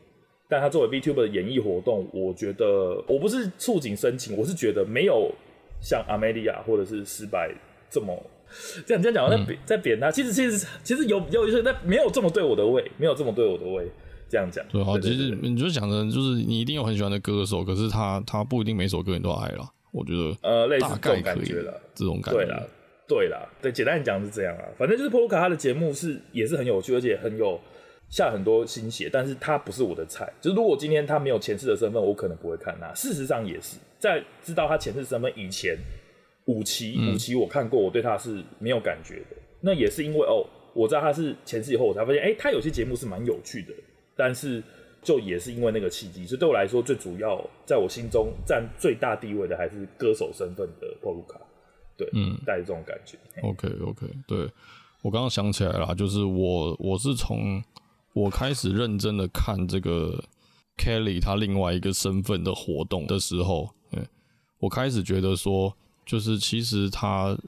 [0.48, 5.30] 但他作为 VTuber 的演艺活动，我觉得我不是触景生情，我是觉得没有
[5.80, 7.54] 像阿梅利亚或者是失败
[7.88, 8.20] 这么
[8.84, 10.10] 这样这样讲，在贬在贬他。
[10.10, 13.88] 其实其实其实有有一些，但没有这么对我的胃，没有这么对我的胃。
[14.34, 19.64] 这样讲，对，好，其实你就讲的，就是你一定有很喜欢的歌手，可是他他不一定每首歌你都爱了。
[19.92, 22.62] 我觉得呃，类似这种感觉了，这种感觉，对啦，
[23.06, 24.64] 对啦，对，简单讲是这样啊。
[24.76, 27.60] 反正就是波鲁卡他的节目是也是很有趣，而且很有
[28.10, 30.28] 下很多心血，但是他不是我的菜。
[30.40, 32.92] 就是如果今天他没有前世的身份，我可能不会看他。
[32.92, 35.78] 事实上也是在知道他前世身份以前，
[36.46, 39.36] 五期五期我看过，我对他是没有感觉的。
[39.60, 40.44] 那也是因为哦，
[40.74, 43.72] 我知道他是前世以后，我才发现，哎、欸，他有些节目是蛮有趣的。
[44.16, 44.62] 但是
[45.02, 51.40] 就也是因为那个契机，所以对我来说，最主要在我心中占最大地位的还是歌手身份的波鲁卡。
[51.96, 53.16] 对，嗯，带着这种感觉。
[53.42, 54.50] OK OK，对，
[55.00, 57.62] 我刚刚想起来了，就是我我是从
[58.14, 60.22] 我开始认真的看这个
[60.76, 64.04] Kelly 他另外一个身份的活动的时候，嗯，
[64.58, 65.72] 我开始觉得说，
[66.04, 67.38] 就是其实他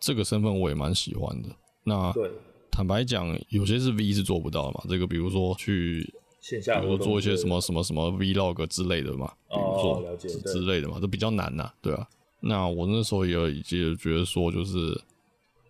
[0.00, 1.48] 这个身份我也蛮喜欢的。
[1.84, 2.30] 那对，
[2.76, 4.84] 坦白讲，有些是 V 是做不到的嘛。
[4.86, 6.12] 这个比如说去
[6.42, 12.06] 线下，比如说做一些什么什么什么 Vlog 之类的嘛，比如说之类的嘛，这比较难呐，对啊。
[12.40, 15.00] 那我那时候也有也觉得说，就是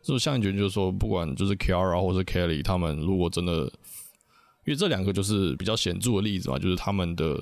[0.03, 3.63] 就像你觉得，就是说，不管就是 Kiara 或者 Kelly，他们如果真的，
[4.65, 7.41] 因为这两个就是比较显著的例子嘛，就是他们的，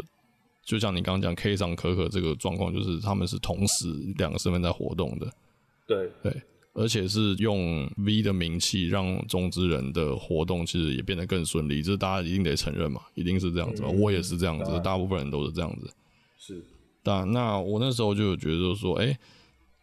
[0.62, 3.87] 就像你刚刚讲 K 上可可这个状况，就是他们是同时
[4.18, 5.33] 两个身份在活动的，
[5.87, 6.42] 对对，
[6.75, 15.91] 而且是用 V 的名气让中之人的活动其实也变得更顺利，这大家一定得承认嘛，一定是这样子嘛，嗯、我也是这样子，嗯、大部分人都是这样子，
[16.39, 16.63] 是。
[17.03, 19.19] 但那我那时候就有觉得说，哎、欸，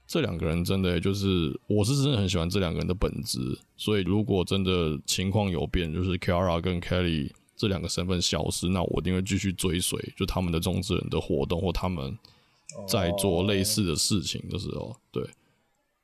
[0.08, 3.39] 这两个人真的就是，我是真的很喜欢这两个人的本质。
[3.77, 12.17] 所以如果真的情况有变，就是 Kiara 跟 Kelly 这两个身份消失，那我一定会继续追随，就他们的中之人的活动或他们
[12.88, 15.23] 在做类似的事情的时候，对，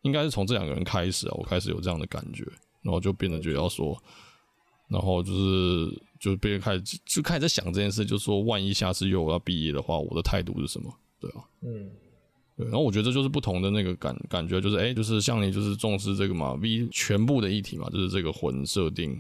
[0.08, 2.44] 应该是从这两个人开始啊，我开始有这样的感觉，
[2.82, 3.96] 然后就变得觉得要说，
[4.88, 10.92] 然后就是就别开始就开始在想这件事，就是说万一下次又我要毕业的话，我的态度是什么？
[11.20, 11.90] 对啊，嗯，
[12.56, 19.20] 对，然后我觉得这就是不同的那个感感觉，就是哎，就是像你就是重视这个嘛，V 全部的议题嘛，就是这个魂设定，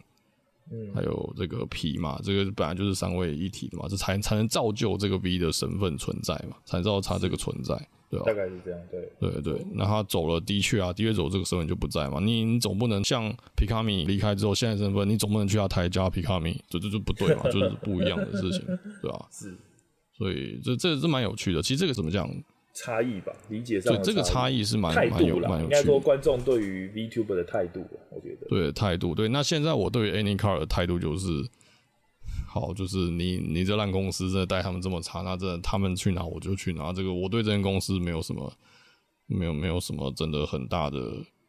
[0.71, 7.76] 嗯，还有这个皮嘛，这个本来就是三位一体的嘛，这才才能造就这个 V 的身份存在嘛，才知道他这个存在，
[8.09, 8.25] 对吧？
[8.25, 9.65] 大概是这样，对，对对。
[9.73, 18.65] 那他走了，的确啊，的确走这个身份就不在嘛，你你总不能像皮卡米离开之后，现在身份你总不能去他台加皮卡米，这这就不对嘛， 就是不一样的事情，
[19.01, 19.25] 对吧？
[19.31, 19.53] 是。
[20.17, 22.29] 所以这这是蛮有趣的，其实这个怎么讲？
[22.79, 23.91] 差异吧，理解上。
[23.95, 25.63] 对，这个差异是蛮蛮有蛮有趣的。
[25.63, 28.45] 应该说观众对于 VTuber 的态度，我觉得。
[28.47, 29.27] 对态度，对。
[29.29, 31.27] 那现在我对于 Anycar 的态度就是，
[32.47, 36.91] 好，就是你你这烂公司真的待他们这么差，那真的他们去哪我就去哪。
[36.93, 38.51] 这个我对这间公司没有什么，
[39.27, 40.97] 没有没有什么真的很大的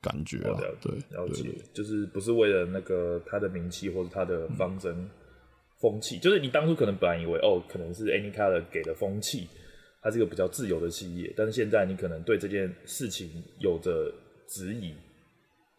[0.02, 0.76] 感觉了。
[0.80, 4.92] 对，了解，就是不是为了那个他的名气或者他的方针。
[4.94, 5.10] 嗯
[5.80, 9.46] 风气就是你当初可能本来以为哦，可能是 Anycolor 给的风气，
[10.02, 13.30] 它是一个比较自由的企业，但是现在你可能对这件事情
[13.60, 14.12] 有着
[14.48, 14.92] 质疑。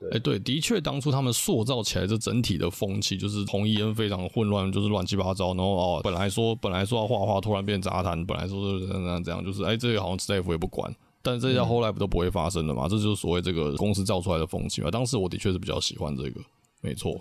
[0.05, 12.87] 哎、欸，对，的确，当初他们塑造起来这整体的风气就是红衣恩非常混乱，就是乱七八糟，然后哦，本来说本来说要画画，突然变杂谈，本来说是这样这样，就是哎、欸，这个好像 staff 也不管，但是这些后来不都不会发生了嘛？
[12.87, 14.89] 嗯、这就是所谓这个公司造出来的风气嘛。
[14.89, 16.41] 当时我的确是比较喜欢这个，
[16.81, 17.19] 没错，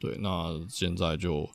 [0.00, 1.48] 对，那现在就。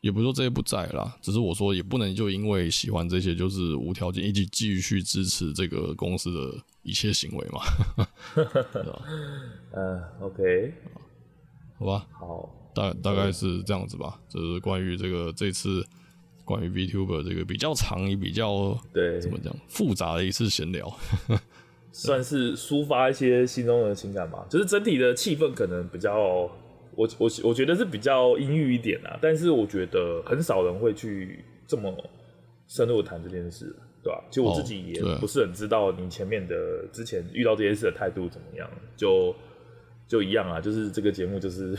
[0.00, 7.60] 也不是说这些不在啦，只是我说也不能就因为喜欢这些，就是无条件一直继续支持这个公司的一切行为嘛。
[9.76, 10.72] 嗯，OK，
[11.78, 14.18] 好吧，好，大大概是这样子吧。
[14.28, 15.86] 就是关于这个这次
[16.46, 20.90] 关于 VTuber 这个比较长也比较对怎么讲复杂的一次闲聊，
[21.92, 24.46] 算是抒发一些心中的情感吧。
[24.48, 26.50] 就是整体的气氛可能比较。
[26.94, 31.92] 我我我觉得是比较阴郁一点啊，但是我觉得很少人会去这么
[32.66, 34.24] 深入谈这件事，对吧？
[34.30, 39.34] 其实我自己也不是很知道你前面的之前遇到这件事的态度怎么样，就
[40.06, 41.76] 就一样啊，就是这个节目就是。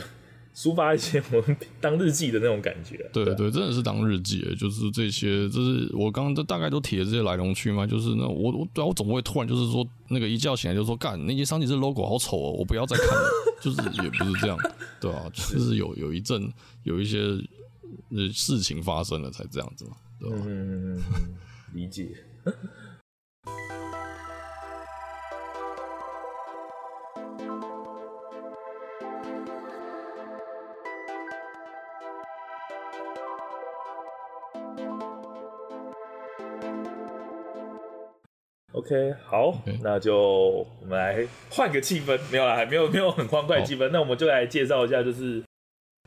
[0.54, 13.30] 抒发一些我们当日记的那种感觉，对 对，对，真的是当日记，就是这些，就是我刚刚都大概都提了这些来龙去脉，就是那我我对啊，我总不会突然就是说那个一觉醒来就说干那些商品这 logo 好丑哦，我不要再看了，
[13.62, 14.58] 就是也不是这样，
[15.00, 17.18] 对啊， 就是有有一阵有一些
[18.10, 20.36] 呃事情发生了才这样子嘛，对吧？
[20.46, 21.00] 嗯，
[21.72, 22.08] 理解。
[38.82, 45.40] OK，好.那就我们来换个气氛，没有啦，还没有没有很欢快的气氛，好那我们就来介绍一下，就是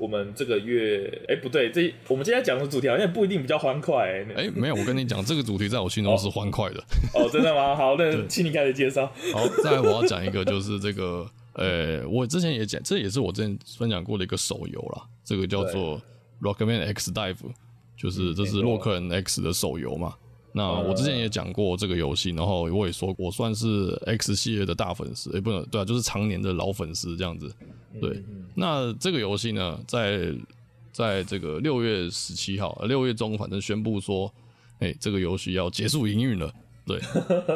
[0.01, 6.79] 我们这个月，哎、欸，不对，这我们今天讲的主题好像不一定比较欢快、欸，哎、欸，没有，我跟你讲，这个主题在我心中是欢快的
[7.13, 7.73] 哦，哦，真的吗？
[7.77, 9.05] 好，那请你开始介绍。
[9.31, 16.01] 好，再来我要讲一个，就是这个，呃、欸，我之前也讲，这也是我之前分享过的一个手游啦，这个叫做
[16.41, 17.37] Rockman X Dive，
[17.95, 20.13] 就是这是洛克人 X 的手游嘛。
[20.57, 27.53] 那我之前也讲过这个游戏，然后我也说我算是 X 系列的大粉丝，也、欸、不能对啊，就是常年的老粉丝这样子。
[27.99, 30.33] 对，那这个游戏呢，在
[30.93, 34.33] 在这个六月十七号，六月中，反正宣布说，
[34.79, 36.49] 哎、欸，这个游戏要结束营运了。
[36.85, 37.01] 对，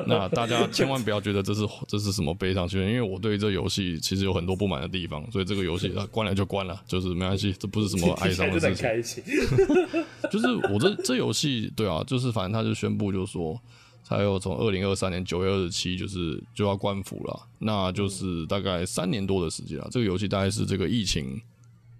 [0.08, 9.24] 那大家千万不要觉得这是这是什么悲伤新闻，因为我对这游戏其实有很多不满的地方，所以这个游戏它关了就关了，就是没关系，这不是什么哀伤的事情。
[10.32, 13.62] 就是我这这游戏，对啊，就是反正他就宣布，就是说，
[14.08, 19.88] 还有从二零二三年九月二十七，就是就要关服了，那就是大概三年多的时间了。
[19.92, 21.40] 这个游戏大概是这个疫情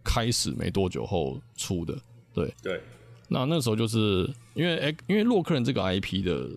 [0.04, 1.96] 开始没多久后出的，
[2.34, 2.82] 对对。
[3.28, 6.50] 那那时候就是因为哎，因为洛克人这个 IP 的。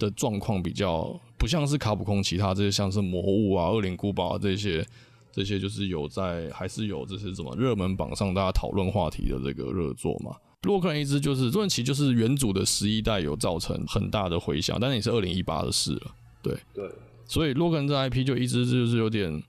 [0.00, 4.84] 的状况比较不像是卡普空其他这些，像是魔物啊、恶灵古堡啊这些，
[5.30, 10.34] 这些就是有在还是有这些什么热门榜上大家讨论话题的这个热作嘛。
[10.62, 16.14] 洛克人一直就是，这其实就是元祖的十一代有造成很大的回响，但是也是二零一八的事了。
[16.42, 16.90] 对对，
[17.26, 19.42] 所以洛克人这 IP 就一直就是有点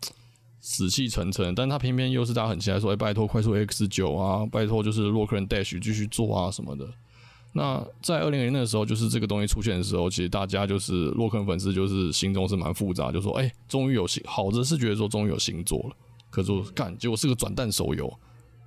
[0.61, 6.87] 死气沉沉，但他偏偏又是大家很期待说，哎、欸，拜托快速 X 九啊，拜托就是洛克人 Dash 继续做啊什么的。
[7.53, 15.95] 那在二零二零的时候，就是这个东西出现的时候，其实大家就是洛克人粉丝，就是心中是蛮复杂，就说：“哎、欸，终于有新好的是觉得说终于有新作了。”
[16.31, 18.09] 可是干，结果是个转蛋手游，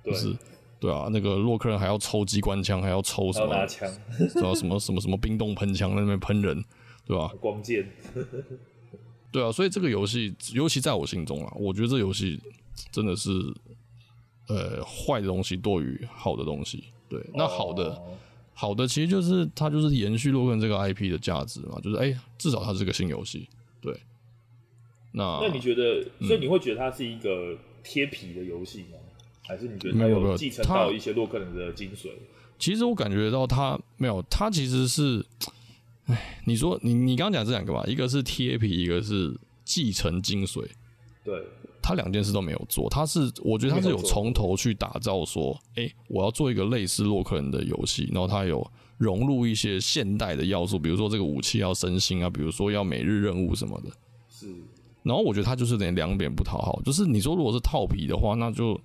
[0.03, 0.31] 就是
[0.79, 3.91] 对啊，那个洛克人还要抽机关枪，还要抽什么拿枪，
[4.29, 6.63] 知道什么什么什么冰冻喷枪在那边喷人，
[7.07, 7.33] 对吧？
[7.39, 7.89] 光剑，
[9.31, 12.39] 对啊，所以这个游戏，尤其在我心中啊，我觉得这游戏
[12.91, 13.31] 真的是
[14.47, 16.83] 呃坏的东西多于好的东西。
[17.09, 17.89] 对，那好的。
[17.89, 18.15] 哦
[18.57, 23.47] 好的，其实就是它就是延续洛克人这个 IP 的价值嘛，就是哎、欸，至少它是个新游戏，
[23.81, 23.93] 对。
[25.11, 28.97] 那那你觉得，所以你会觉得它是一个贴皮的游戏吗？
[29.41, 32.09] 还是你觉得它有继承到一些洛克人的精髓？
[32.57, 35.25] 其实我感觉到它没有，它其实是，
[36.05, 40.65] 哎，你说你你刚刚讲这两个吧，一个是贴皮，一个是继承精髓，
[41.23, 41.43] 对。
[41.87, 48.65] 他两件事都没有做，他是我觉得他是有从头去打造说，哎、我要做一个类似洛克人的游戏，然后他有
[48.97, 53.91] 融入一些现代的要素，比如说这个武器要升星啊，比如说要每日任务什么的。
[54.27, 54.47] 是，
[55.03, 58.79] 然后我觉得他就是有点两边不讨好，就是你说如果是套皮的话，那就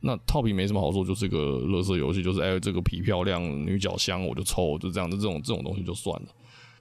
[0.00, 6.28] 那套皮没什么好说，就是个乐色游戏，就是哎、这个皮漂亮，女角香我就抽，就这样的这种这种东西就算了。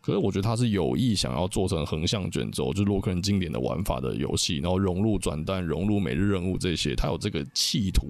[0.05, 8.07] 可是我觉得他是有意想要做成横向卷轴，就是洛克人经典的玩法的游戏，然后融入转蛋、融入每日任务这些，他有这个企图，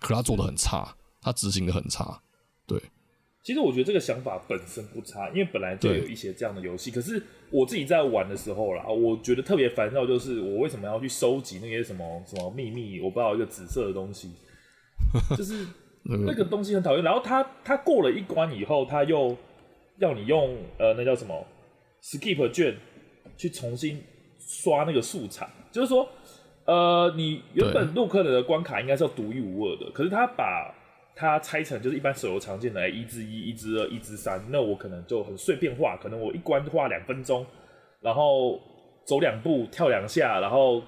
[0.00, 2.18] 可他做的很差，他执行的很差。
[2.66, 2.80] 对，
[3.42, 6.90] 其实我觉得这个想法本身不差，因为本来就有一些这样的游戏。
[6.90, 13.00] 可是我自己在玩的时候啦，我觉得特别烦躁，就是我为什么要去收集那些什么什么秘密？
[13.02, 14.30] 我不知道一个紫色的东西，
[15.36, 15.66] 就是
[16.24, 17.04] 那个东西很讨厌。
[17.04, 19.36] 然后他他过了一关以后，他又。
[19.98, 21.46] 要你用呃，那叫什么
[22.02, 22.76] skip 卷
[23.36, 24.02] 去重新
[24.38, 26.08] 刷那个素材，就是说，
[26.64, 30.74] 呃，你原本洛克的关卡应该是要独一无二的，可是他把
[31.14, 37.44] 它拆成就是一般手游常见的哎，一之一、一之二、一之三，那我可能就很碎片化，可能我一关花两分钟，
[38.00, 38.60] 然后
[39.04, 40.82] 走两步跳两下，然后。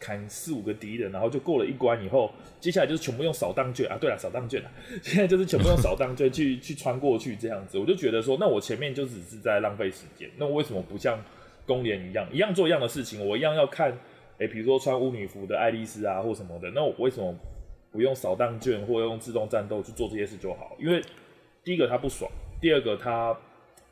[0.00, 2.30] 砍四五个敌人，然后就过了一关以后，
[2.60, 3.98] 接下来就是全部用扫荡券啊！
[4.00, 4.70] 对了，扫荡券啊！
[5.02, 10.30] 现在就是全部用扫荡券去去穿过去这样子，我就觉得说，那我前面就只是在浪费时间。
[10.36, 11.20] 那我为什么不像
[11.66, 13.26] 公联一样，一样做一样的事情？
[13.26, 16.70] 我一样要看，哎、欸，比如说穿巫女服的爱丽丝啊，或什么的。
[16.70, 17.34] 那我为什么
[17.90, 20.76] 不用扫荡券或用自动战斗去做这些事就好？
[20.78, 21.02] 因为
[21.64, 22.30] 第一个它不爽，
[22.60, 23.36] 第二个它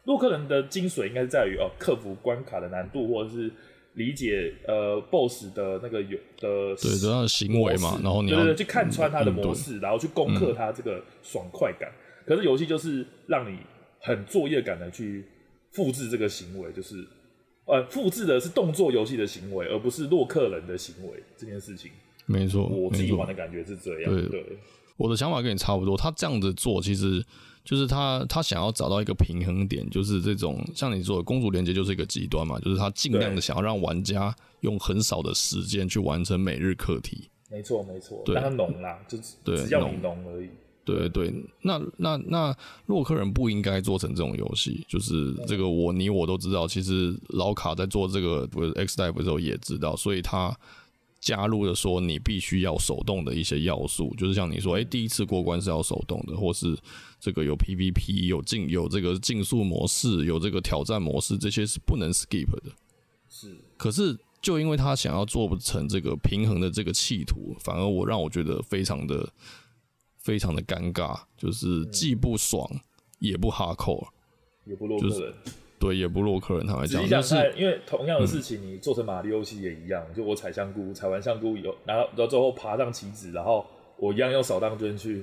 [0.05, 3.51] 洛克人的精髓应该是在于哦，克服关卡的难度，或者是。
[3.97, 11.91] 理解呃，BOSS 的那个有的对的，他的行为嘛，然后你要对对对，去看穿他的模式，然后去攻克他这个爽快感。
[11.91, 13.59] 嗯、可是游戏就是让你
[14.01, 15.25] 很作业感的去
[15.73, 17.07] 复制这个行为，就是
[17.65, 21.91] 呃，复制的是动作游戏的行为，而不是洛克人的行为这件事情。
[22.27, 24.13] 没错，我自己玩的感觉是这样。
[24.13, 24.59] 对，对
[24.99, 25.97] 我的想法跟你差不多。
[25.97, 27.25] 他这样子做，其实。
[27.67, 37.29] 就是他，他想要找到一个平衡点，就是这种像你说的公主连接就是一个极端嘛，就是他尽量的想要让玩家用很少的时间去完成每日课题。
[37.51, 40.49] 没错，没错，对，让他浓啦，就只要你浓而已。
[40.85, 42.57] 对对，那那那
[42.87, 50.57] 洛克人不应该做成这种游戏，就是这个我你我都知道，其实老卡在做这个 X Dive 的时候也知道，所以他。
[51.27, 56.79] 加入了说你必须要手动的一些要素，就是像你说，哎、欸，第一次过关是要手动的，或是
[57.19, 62.71] 这个有 PVP、有竞、有这个竞速模式、有这个挑战模式，这些是不能 skip 的。
[63.29, 69.29] 是，可是就因为他想要做不成这个平衡的这个企图，反而我让我觉得非常的、
[70.19, 72.71] 非常的尴尬，就是既不爽
[73.19, 74.07] 也不 hardcore。
[74.65, 75.35] 也不就是、
[75.79, 76.67] 对，也不洛克人。
[76.67, 80.05] 他来讲，你想看，因为同样的事情，你做成马里奥游戏也一样。
[80.09, 83.65] 嗯、就我采香菇，采完香菇以后，然后到最后爬上棋子，然后
[83.99, 85.23] 我一样用扫荡圈去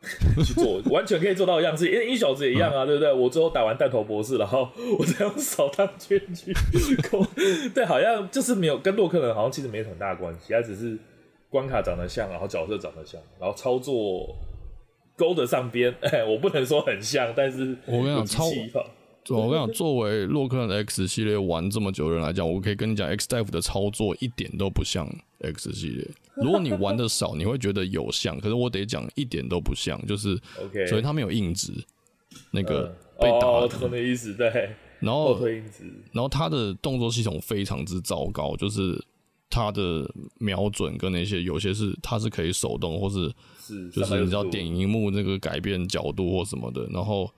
[0.42, 1.92] 去做，完全可以做到一样事情。
[1.92, 3.12] 因为一小子也一样啊，嗯、对不对？
[3.12, 6.52] 我最后打完弹头博士，然后我再用扫荡圈去
[7.10, 7.26] 攻。
[7.74, 10.98] 对，好像就是没有跟洛克人好像其实没有很大关系，他只是
[11.50, 14.34] 关卡长得像，然后角色长得像，然后操作。
[15.16, 18.44] 勾得上边，哎， 我不能说很像，但是我跟你讲，超
[19.28, 25.08] 我跟你讲，作为洛克人 X 系列玩这么久的人来讲，我可以跟你讲，X 大夫的操作一点都不像
[25.40, 26.08] X 系列。
[26.36, 31.72] 如果你玩的少，你会觉得有像， 可是我得讲一点都不像，就是，OK，所以他没有硬直，
[32.50, 34.34] 那个被打的，什么意思？
[34.34, 35.38] 对，然后
[36.12, 39.02] 然后他的动作系统非常之糟糕，就是。
[39.52, 40.08] 它的
[40.38, 43.28] 瞄准跟那些有些是它是可以手动，或是
[43.90, 47.28] 就是你知道点荧幕那个改变角度或什么的，然后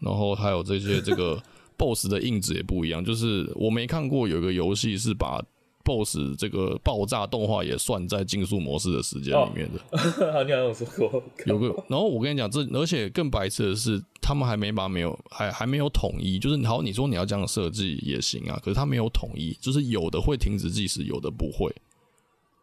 [0.00, 1.40] 然后还有这些这个
[1.78, 5.42] BOSS 的印子也不一样，就是我没看过有一个游戏是把。
[5.84, 9.80] BOSS 这个爆炸动画也算在竞速模式的时间里面的。
[9.90, 11.22] 哦、 你好像有说过。
[11.46, 21.74] 有个，然后我跟你讲，这而且更白痴的是，他们还没把没有还还没有统一，就是好，你说你要这样设计也行啊，可是他没有统一，就是有的会停止计时，有的不会。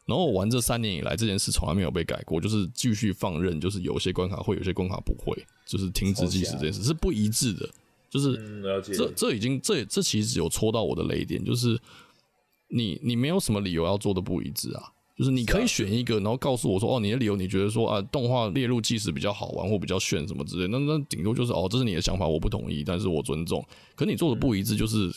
[0.06, 5.36] 然后我玩这三年以来，这件事从来没有被改过，就是继续放任，就是有些关卡会，有些关卡不会，
[5.66, 7.70] 就是停止计时这件事是不一致的，
[8.10, 11.80] 就是、嗯、这这已经这这其实有戳到我的雷点，就是。
[12.68, 14.84] 你你没有什么理由要做的不一致啊？
[15.16, 23.64] 就是你可以选一个，然后告诉我说，哦，你的理由你觉得说啊，动画列入计时比较好玩或比较炫什么之类，那那顶多就是哦，这是你的想法，我不同意，但是我尊重。
[23.94, 25.12] 可你做的不一致，就是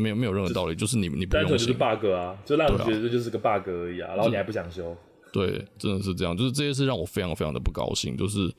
[0.00, 1.42] 没有没有任何道理，就是你你不用。
[1.42, 4.96] 单纯就是 bug 啊，就让你觉得这就是个 bug 而已啊，然后你还不想修。
[5.32, 8.52] 对，真的是这样，就是这些事让我非常非常的不高兴，就是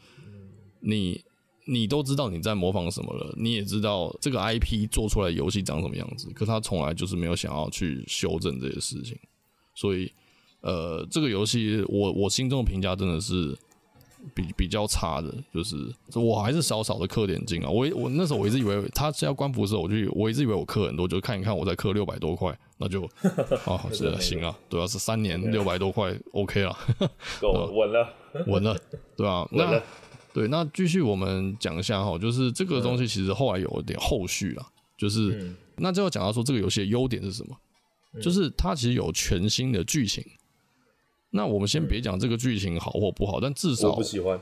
[0.80, 1.22] 你。
[1.68, 9.16] 你都知道你在模仿什么了，你也知道这个 IP 做出来游戏长什么样子，可他从来就是没有想要去修正这些事情，
[9.76, 10.12] 所以，
[10.62, 13.56] 呃，这个游戏我我心中的评价真的是
[14.34, 15.76] 比比较差的，就是
[16.16, 23.04] 我还是少少的氪点金啊，我我那时候我一直以为他是要关服的时候，我就我一直以为我氪很多，就看一看我在氪六百多块，那就
[23.66, 26.78] 啊是的行啊，对啊，是三年六百多块 OK 了，
[27.40, 28.14] 够 稳了。
[28.48, 28.78] 稳了，
[29.16, 29.82] 对啊， 那。
[30.34, 34.66] 对，那继续我们讲一下哈，就是这个东西其实后来有一点后续了，
[34.98, 37.58] 就是、嗯、那就要讲到说这个游戏的优点是什么，
[38.14, 40.24] 嗯、就是它其实有全新的剧情。
[41.32, 44.40] 那我们先别讲这个剧情好或不好，但至少我不喜欢。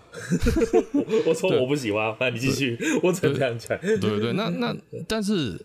[1.25, 3.77] 我说我不喜欢，那你继续， 我只能这样讲。
[3.79, 4.75] 对对对，那那
[5.07, 5.63] 但是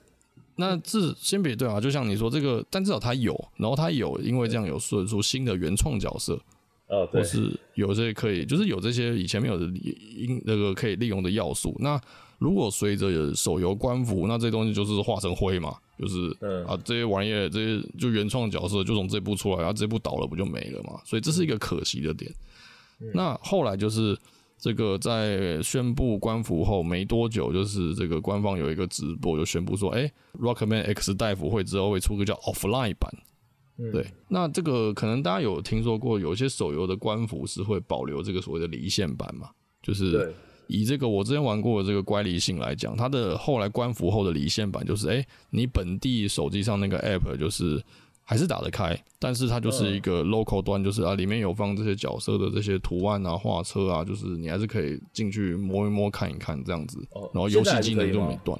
[0.56, 6.38] 那至先别对啊，就像你说这个，但至少他有，然后他有，因为这样有说出新的原创角色。
[6.88, 11.74] 哦，对，是有这些可以，就是有这些以前没有的应那个可以利用的要素。
[11.80, 11.98] 那
[12.38, 21.00] 如果随着手游官服，那这东西就是化成灰嘛，就是、嗯、啊这些玩意儿，这些就原创角色就从这部出来，然后这部倒了不就没了嘛？
[21.04, 22.30] 所以这是一个可惜的点。
[23.00, 24.16] 嗯、那后来就是
[24.58, 33.10] 这个在宣布官服后没多久，就是这个官方有一个直播就宣布说，哎、欸、，Rockman X 大夫会之后会出个叫 Offline 版。
[33.76, 39.50] 嗯、对，那这个可能大家有听说过，有些手游的官服是会保留这个所谓的离线版嘛？
[39.82, 40.32] 就是
[40.66, 47.82] 以这个我之前玩过的这个乖离性来讲，它的后来官服后的离线版就是，哎，你本地手机上那个 app 就是
[48.22, 56.98] 还是打得开，但是它就是一个 local 端，就是啊里面有放这些角色的这些图案啊、画册啊，就是你还是可以进去摸一摸、看一看这样子，
[57.34, 58.58] 然后游戏机能就没断。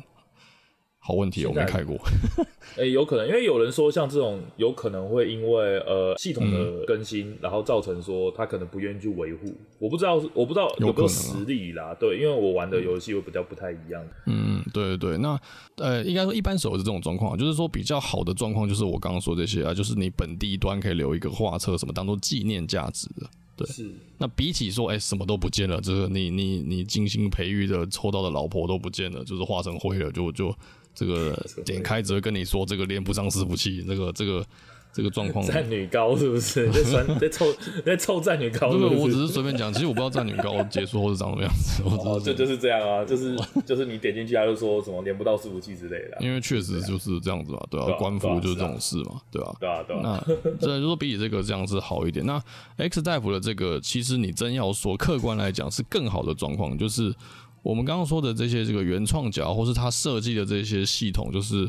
[1.06, 1.96] 好问题，我没开过。
[2.76, 9.54] 哎、欸，有可能，因为有人说，像这种有可能会因为呃系统的更新，嗯、然后造成说他可能不愿意去维护。
[9.78, 11.88] 我不知道，我不知道有没有实力啦。
[11.88, 14.02] 啊、对，因为我玩的游戏会比较不太一样。
[14.24, 15.18] 嗯，对对对。
[15.18, 15.38] 那
[15.76, 23.28] 呃，应该说一般手游是这种状况，就是说比较好的状况，就是我刚刚说这些啊，就是你本地端可以留一个画册什么，当做纪念价值的。
[23.56, 23.88] 对，是。
[24.16, 30.52] 那比起说，哎、欸，什么都不见了，就是你你你精心培育的抽到的老婆都不见了，就是化成灰了，就就。
[30.94, 31.36] 这个
[31.66, 34.44] 点开只会跟你说，这个连不上伺服器，这个这个
[34.92, 35.44] 这个状况。
[35.44, 36.70] 战女高是不是？
[36.72, 37.46] 在传在凑
[37.84, 38.90] 在凑战女高是不是？
[38.90, 41.82] 这个我只是随便讲，其实我不知道战女高结束后是长什么样子。
[41.84, 43.36] 哦，就就是这样啊，就是
[43.66, 46.16] 就是你点进去，他就说什么连不到伺服器之类的。
[46.20, 49.56] 因为确实就是这样子嘛，对啊，官服就是这种事嘛，对吧？
[49.58, 50.24] 对啊，对啊。
[50.44, 52.24] 那所以说比起这个这样是好一点。
[52.24, 52.40] 那
[52.76, 57.12] X 大夫的这个，其实你真要说客观来讲是更好的状况，就是。
[57.64, 61.68] 我们刚刚说的这些这个原创角，或是他设计的这些系统，就是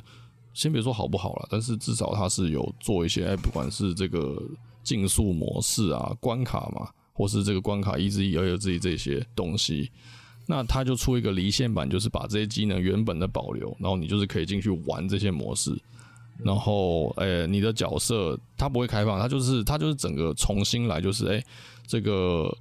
[0.54, 4.40] 先别说好不好了，但是至少他是有做一些，哎，不管是这个
[4.84, 9.90] 竞速模式啊、关卡嘛，或是这个关卡一至一、二至一这些东西，
[10.46, 15.74] 那他就出一个离线版，就是把这些机能原本的保留，然后你就是可以进去玩这些模式。
[16.44, 21.42] 然后，诶、你的角色它不会开放，它就是它就是整个重新来，就是诶、
[21.88, 22.54] 这个，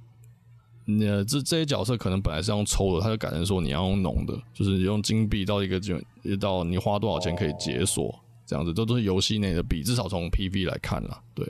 [0.87, 5.97] 呃，这这些角色可能本来是用抽的，他就改成说你要用农的，就是用金币到一个就
[6.39, 8.13] 到你花多少钱可以解锁，
[8.45, 11.45] 这样子，这都是游戏内的币，至少从 PV 来看啦，对，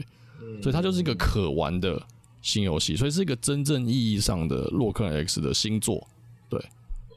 [0.61, 2.01] 所以它就是一个可玩的
[2.41, 6.07] 新游戏，所以是一个真正意义上的洛克人 X 的新作，
[6.49, 6.59] 对。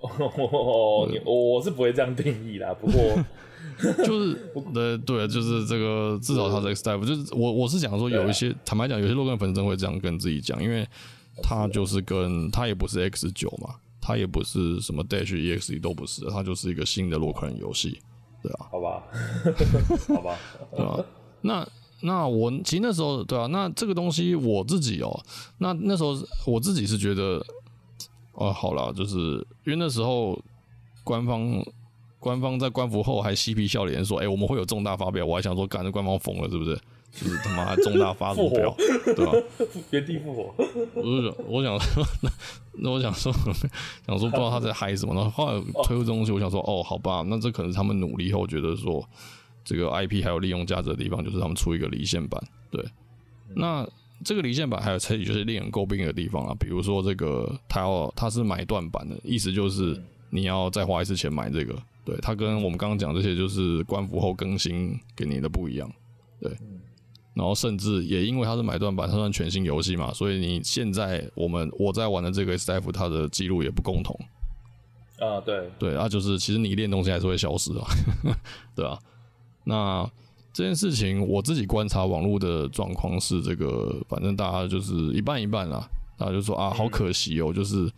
[0.00, 2.96] 哦，我是不会这样定义啦，不过。
[4.04, 4.34] 就是
[4.74, 10.84] 对对，就是这个至少他是 X type，就是我我是讲说有一些坦白讲，有些洛克人粉丝会这样跟自己讲，因为
[11.42, 18.00] 他就是跟它也不是 X 九嘛，它也不是什么 Dash EXE 都不是，它就是一个新的洛克人游戏，
[18.42, 19.02] 对啊，好吧，
[20.14, 20.38] 好吧，
[20.76, 21.04] 对啊，
[21.40, 21.68] 那
[22.00, 25.20] 那我其实那时候对啊，那这个东西我自己哦，
[25.58, 26.16] 那那时候
[26.46, 27.44] 我自己是觉得，
[28.32, 29.18] 哦，好了，就是
[29.64, 30.40] 因为那时候
[31.04, 31.64] 官方。
[32.20, 36.76] 官方在官服后还嬉皮笑脸说：“哎、欸，我们会有重大发表。”我还想说，干这官方疯了是不是？
[37.12, 38.76] 就是他妈还重大发表，活
[39.14, 39.32] 对吧？
[39.90, 40.54] 原地复活。
[40.94, 42.04] 我就想，我想说，
[42.78, 43.32] 那我想说，
[44.06, 45.14] 想说不知道他在嗨什么。
[45.14, 49.04] 然后后来推出这东西，我想说，哦，好吧，那这可能是他们努力后觉得说，
[49.64, 52.40] 这个 IP 还有利用价值的地方，就是他们出一个离线版。
[52.70, 52.84] 对，
[53.56, 53.88] 那
[54.24, 60.00] 这个离线版还有其就是令人诟病的地方啊，比如说这个他要他是买断版的，意思就是
[60.30, 61.74] 你要再花一次钱买这个。
[62.04, 65.92] 对，它跟我们刚刚讲这些就是官服后更新给你的不一样，
[66.40, 66.50] 对，
[67.38, 74.18] 然后甚至也因为它是买断版，它算全新游戏嘛，所以你现在我们我在玩的这个 XDeath 它的记录也不共同，
[75.20, 77.86] 啊，对，对啊，就是其实你练东西还是会消失啊，
[78.74, 78.98] 对啊，
[79.62, 80.10] 那
[80.52, 87.88] 这件事情我自己观察网络的状况是这个，反正大家就是一半一半啦，大家就说啊，好可惜哦，就是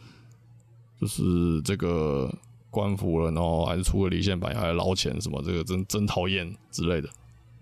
[1.01, 2.31] 就是这个。
[2.73, 7.09] 官服了，然后还是出了离线版，还要捞钱什么，这个真真讨厌之类的。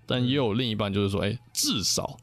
[0.08, 2.16] 但也有另一半就是说，哎、欸，至少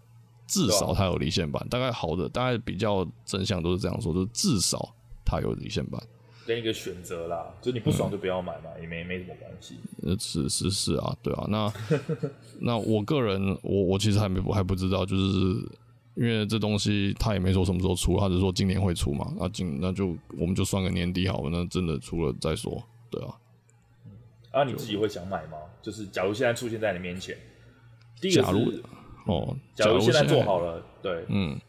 [0.45, 6.01] 至少它有离线版，大概好的，大概比较正向都是这样说，就是至少它有离线版，
[6.47, 9.75] 另一个选择啦，就你不爽就不要买嘛，嗯、也没没什么关系。
[10.03, 11.71] 呃，是是是啊，对啊，那
[12.59, 15.69] 那我个人，我我其实还没我还不知道，就是。
[16.17, 19.33] 因为这东西他也没说什么时候出，他只说今年会出嘛。
[19.37, 21.49] 那今那就我们就算个年底好了。
[21.49, 23.35] 那真的出了再说，对啊。
[24.51, 25.57] 啊，你自己会想买吗？
[25.81, 27.37] 就是假如现在出现在你面前，
[28.31, 28.71] 假如
[29.25, 31.59] 哦，假如现在做好了，对，嗯，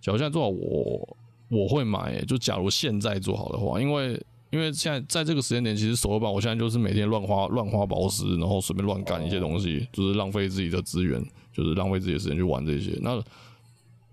[0.00, 1.16] 假如现在做好，我
[1.48, 2.24] 我会买。
[2.24, 4.20] 就假如现在做好的话，因为
[4.50, 11.22] 因为现在在这个时间点，其实手游版我现在就是每天乱花乱花宝石，然后随便乱干一些东西，就是浪费自己的资源，
[11.52, 12.98] 就是浪费自己的时间去玩这些。
[13.00, 13.22] 那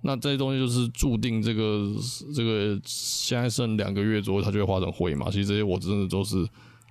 [0.02, 1.94] 那这些东西就是注定这个
[2.34, 5.30] 这个现在剩两个月左右，它就会化成灰嘛。
[5.30, 6.38] 其实这些我真的都是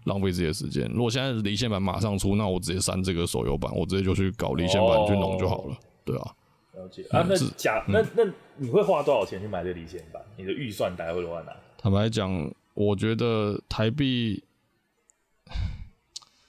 [0.09, 0.91] 浪费自己的时间。
[0.93, 5.77] 如果现在离线版马上出，那我直接删这个手游版，我直接就去搞离线版去弄就好了。
[6.05, 6.35] 对啊，
[6.75, 7.25] 了解啊。
[7.29, 8.25] 那假那那
[8.57, 10.21] 你会花多少钱去买这个离线版？
[10.37, 11.53] 你的预算大概会多少呢？
[11.77, 14.43] 坦白讲，我觉得台币，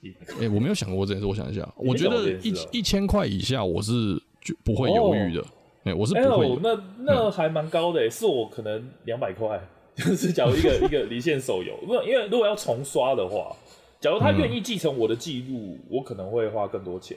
[0.02, 1.26] 哎、欸，我没有想过这件事。
[1.26, 5.44] 我想一下，我觉得一一千块以下，我是就不会犹豫的。
[5.84, 6.58] 哎、欸，我是不会、欸。
[6.62, 9.60] 那那还蛮高的、欸，是我可能两百块，
[10.00, 13.54] 就是假如一个一个离线手游，不，因为如果要重刷的话，
[14.00, 17.16] 假如他愿意继承我的记录，嗯、我可能会花更多钱。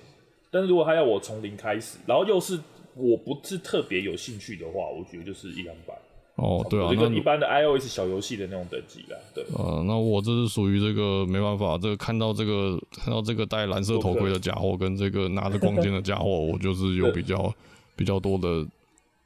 [0.52, 2.60] 但是如果他要我从零开始，然后又是
[2.96, 5.94] 我不是特别有兴趣的话，我觉得就是一两百。
[6.36, 9.18] 哦，对啊，一个一般的 iOS 小游戏的那种等级啦。
[9.34, 17.54] 对，呃，那我这是属于这个没办法，这个看到这个看到这个戴蓝色头盔的家伙，跟这个拿着光剑的家伙，我就是有比较。
[17.96, 18.66] 比较多的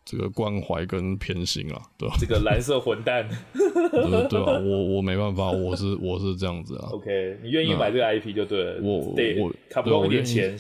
[0.10, 2.16] 这个关怀跟偏心啊，对吧？
[2.18, 6.88] 这个蓝色混蛋，对对啊，我我没办法，我是我是这样子啊。
[6.94, 8.82] OK，你愿意买这个 IP 就对了。
[8.82, 10.58] 我对我差不多一点钱。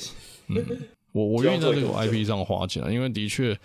[0.50, 0.62] 嗯，
[1.14, 3.58] 我我愿意在这个 IP 上花钱啊，因为的确，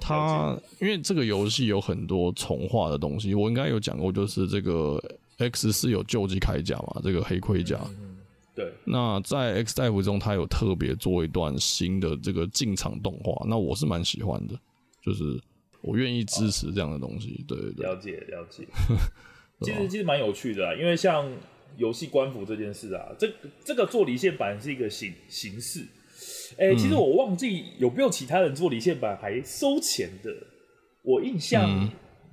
[0.00, 4.98] 它因为这个游戏有很多重化的东西，我应该有讲过，就是这个
[5.36, 7.78] X 是有救济铠甲嘛，这个黑盔甲。
[8.54, 14.54] 对，那在 XDeath 中，他有特别做一段新的这个进场动画，那我是蛮喜欢的，
[15.04, 15.24] 就是
[15.82, 17.44] 我愿意支持这样的东西。
[17.48, 18.66] 对对对，了解了解。
[19.62, 21.30] 其实其实蛮有趣的啊，因为像
[21.76, 23.30] 游戏官服这件事啊，这
[23.64, 25.86] 这个做离线版是一个形形式。
[26.58, 30.30] 哎、欸，其实我忘记有没有其他人做离线版还收钱的，
[31.02, 31.90] 我印象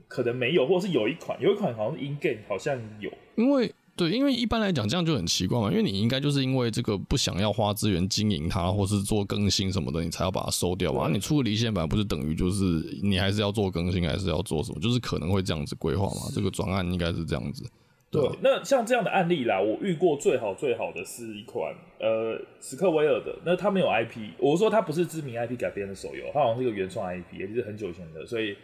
[0.07, 3.73] 可能没有，或者是有一款有一款好像是 In Game 好像有，因为。
[3.97, 11.09] 对，因为一般来讲这样就很奇怪嘛，因为你应该就是因为这个不想要花资源经营它，或是做更新什么的，你才要把它收掉嘛。
[11.11, 12.63] 你出个离线版，不是等于就是
[13.01, 14.79] 你还是要做更新，还是要做什么？
[14.79, 16.31] 就是可能会这样子规划嘛。
[16.31, 17.63] 这个转案应该是这样子。
[18.11, 28.55] 对，对，那像这样的案例啦，我遇过最好最好的是一款呃史克威尔的，那它没有 IP，我说它不是知名 IP 改编的手游，它好像是一个原创 IP，也就是很久以前的，所以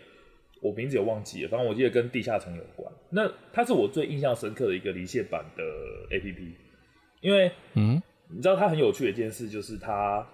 [0.62, 2.93] 我名字也忘记了，反正我记得跟地下城有关。
[3.14, 5.64] 那它是我最印象深刻的一个离线版的
[6.16, 6.54] APP，
[7.22, 10.28] 因为嗯，你知道它很有趣的一件事就是它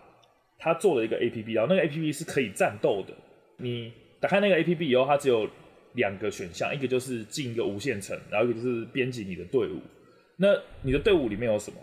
[0.58, 3.14] 它做了一个 APP，然后那个 APP 是可以战斗的，
[3.58, 5.50] 你打开那个 APP 以后，它只有
[5.94, 9.80] 两个选项，一个就是进一个无限城，然后一个就是编辑你的队伍。
[10.38, 10.48] 那
[10.82, 11.78] 你的队伍里面有什么？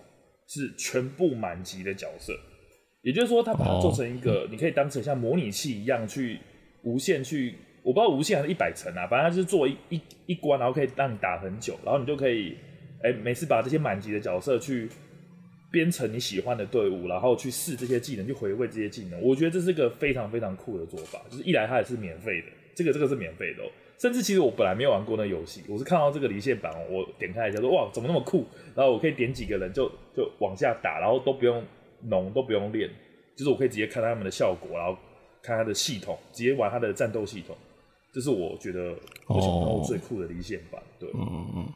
[0.48, 2.32] 是全部满级的角色，
[3.02, 6.38] 也就是说，它把它做成一个，你可以当成像模拟器一样去
[6.84, 7.56] 无限去，
[7.86, 12.56] 我不知道无限还是一百层啊，反正它就是做一一一关，然后可以让你打很久，然后你就可以，
[13.00, 14.88] 哎、每次把这些满级的角色去
[15.70, 19.22] 编成你喜欢的队伍，然后去试这些技能，去回味这些技能。
[19.22, 23.70] 我觉得这是个非常非常酷的做法，就是一来它也是免费的，这个这个是免费的哦。
[23.98, 28.44] 甚至其实我本来没有玩过那游戏，我是看到这个离线版，我点开一下说哇，怎么那么酷？
[28.74, 31.62] 然后我可以点几个人就就往下打，然后都不用
[32.02, 32.90] 农都不用练，
[33.36, 34.98] 就是我可以直接看他们的效果，然后
[35.40, 37.56] 看他的系统，直接玩他的战斗系统，
[38.16, 38.96] 这是我觉得
[39.26, 40.82] 我想到最酷的离线版。
[40.98, 41.68] 对，嗯嗯嗯。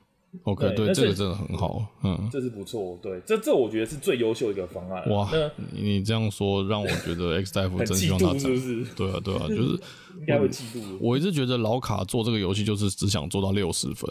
[0.45, 5.07] OK，对，对这个真的很好，嗯，这是不错，对，这这我觉得是最优秀的一个方案。
[5.11, 5.30] 哇，
[5.70, 8.84] 你这样说让我觉得 X 大夫真希望他是不是？
[8.97, 9.62] 对啊，对啊，就是
[10.20, 10.80] 应该会嫉妒。
[10.99, 14.09] 我一直觉得老卡做这个游戏就是只想做到六十分，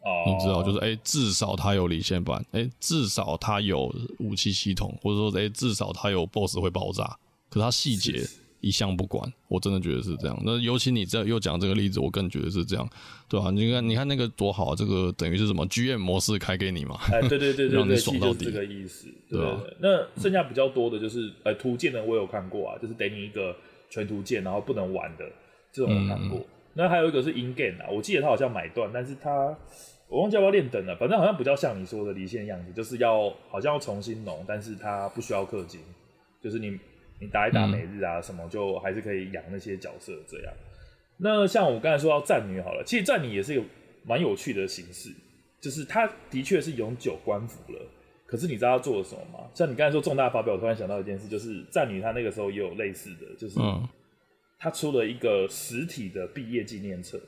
[0.00, 7.18] 哦，你知道，就是哎、欸，至少他有离线版，哎、欸，至少他有武器系统，或者说哎、欸，至少他有 BOSS 会爆炸，
[7.50, 8.24] 可是他细节。
[8.62, 10.40] 一向不管，我真的觉得是这样。
[10.44, 12.88] 那尤其你这又讲这个例子，我更觉得是这样，
[13.28, 13.50] 对吧、啊？
[13.50, 16.96] 你看，你看那个多好，这个等于是什么？GM 模式开给你嘛？
[17.12, 19.76] 哎，对对对 对，让你爽到底，这个意思，对，对，对，对，对。
[19.80, 23.54] 那剩下比较多的就是，呃，图鉴的我有看过啊，就是给你一个
[23.90, 25.24] 全图鉴，然后不能玩的
[25.72, 26.38] 这种我看过。
[26.38, 29.56] 嗯、那还有一个是 in game 啊，我记得他好像买断，但是他
[30.08, 35.80] 我忘记要不要练等了，反正好像比较像你说的离线样子，就是要好像要重新弄，但是他不需要氪金，
[36.40, 36.78] 就是你。
[37.22, 40.52] 你打一打每日啊，什么就还是可以养那些角色这样。
[41.18, 43.62] 那像我刚才说到战女好了，其实战女也是有
[44.04, 45.08] 蛮有趣的形式，
[45.60, 47.80] 就是它的确是永久官服了。
[48.26, 49.48] 可是你知道它做了什么吗？
[49.54, 53.60] 像你刚才说重大发表，我突然想到一件事，就是战女她那个时候也有类似的，就是
[54.58, 57.20] 她出了一个实体的毕业纪念册，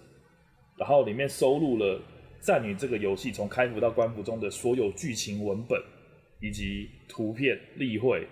[0.76, 2.00] 然后里面收录了
[2.40, 5.80] 战女这个游戏从开服到官服中的所有剧情文本
[6.40, 8.26] 以及图片例会。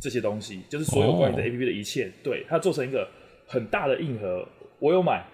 [0.00, 2.12] 这些东西就是所有关于的 APP 的一切，oh.
[2.22, 3.08] 对，它做成一个
[3.46, 4.46] 很大的硬盒，
[4.78, 5.24] 我有买，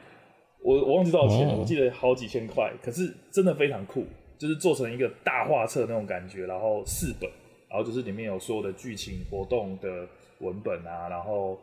[0.62, 1.60] 我我忘记多少钱了，oh.
[1.60, 4.06] 我记得好几千块，可是真的非常酷，
[4.38, 7.28] 就是做成一个大画册那种感觉，然后四本，
[7.68, 10.06] 然后就是里面有所有的剧情活动的
[10.38, 11.58] 文本啊，然后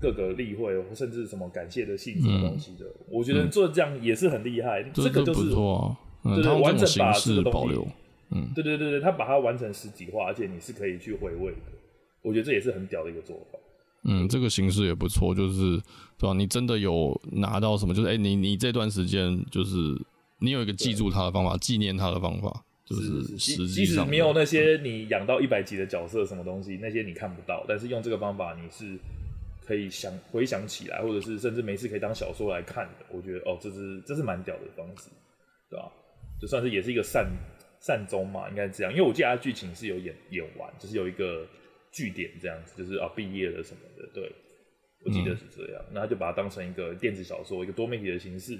[0.00, 5.50] 各个例会，甚至什么感谢的信什么东西的，嗯、我觉得做这样也是很厉害，嗯、这个就是
[6.22, 7.88] 对对，对，完整把这个东西，
[8.30, 11.79] 嗯，对对对对，他把它完成实体化，而且你是可以去回味的。
[12.22, 13.58] 我觉得这也是很屌的一个做法。
[14.04, 15.76] 嗯，这个形式也不错，就是
[16.16, 16.32] 对吧？
[16.32, 17.92] 你真的有拿到什么？
[17.92, 19.76] 就是哎、欸，你你这段时间就是
[20.38, 28.98] 你有一个记住他的方法，纪念他的方法，就是实际上没有那些你养到一百级的角色什么东西，那些你看不到，但是用这个方法，你是
[29.66, 33.04] 可以想回想起来，或者是甚至没事可以当小说来看的。
[33.10, 35.10] 我觉得哦，这是这是蛮屌的方式，
[35.68, 35.92] 对吧？
[36.40, 37.30] 就算是也是一个善
[37.80, 38.90] 善终嘛，应该这样。
[38.90, 41.46] 因为我记得他剧情是有演演完，就是有一个。
[41.92, 44.32] 据点这样子，就是啊，毕业了什么的，对，
[45.04, 45.82] 我记得是这样。
[45.88, 48.58] 嗯、那他就把它当成一个电子小说，一个多媒体的形式。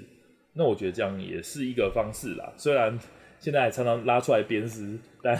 [0.53, 2.51] 那我觉得这样也是一个方式啦。
[2.57, 2.99] 虽然
[3.39, 5.37] 现在还常常拉出来鞭尸，但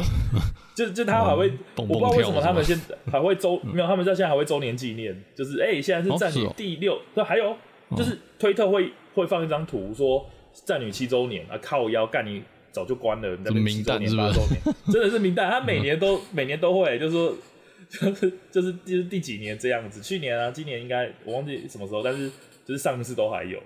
[0.76, 7.56] 就就他还会、嗯蹦蹦，我不知道为什么他们现在还会周、嗯、没有，他们在现在还会周年纪念，就是哎、欸，现在是战女第六，那、哦，还有
[7.96, 10.28] 就是推特会会放一张图说
[10.66, 12.42] 战女七周年啊，靠腰干你。
[12.74, 14.60] 早就关了，你在那七周年、八周年，
[14.92, 17.32] 真的是明代，他每年都、嗯、 每年都会，就是说，
[17.88, 20.00] 就是就是就是第几年这样子。
[20.00, 22.28] 去年啊，今年应该我忘记什么时候，但是
[22.66, 23.60] 就是上一次都还有，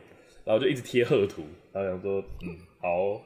[0.45, 1.43] 然后就一直贴贺图，
[1.73, 3.21] 然后想说，嗯，好哦，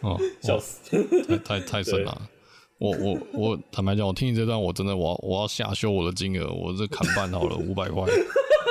[0.16, 0.96] 哦笑死，
[1.44, 2.30] 太太太神了。
[2.78, 8.04] 我我我坦白讲，我听你这段，我真的我要我要下修我的金额，我这砍半好了五百块，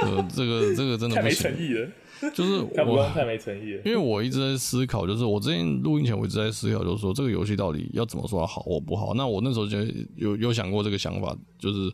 [0.02, 1.88] 呃，这个这个真的太没诚意了。
[2.34, 9.14] 就是 我太没诚意了，因为我一直在思考，就是我之前录音前我一直在思考，就是说这个游戏到底要怎么说好或不好。
[9.14, 9.78] 那我那时候就
[10.16, 11.94] 有有想过这个想法，就是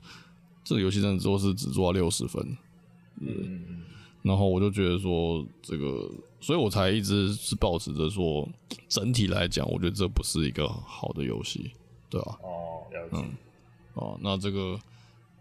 [0.64, 2.58] 这个游戏真的做是只做到六十分，
[3.20, 3.82] 嗯，
[4.22, 6.10] 然后我就觉得说这个，
[6.40, 8.48] 所以我才一直是保持着说，
[8.88, 11.72] 整体来讲，我觉得这不是一个好的游戏，
[12.10, 12.40] 对吧？
[12.42, 13.18] 哦，了解。
[13.18, 13.30] 嗯，
[13.96, 14.80] 哦，那这个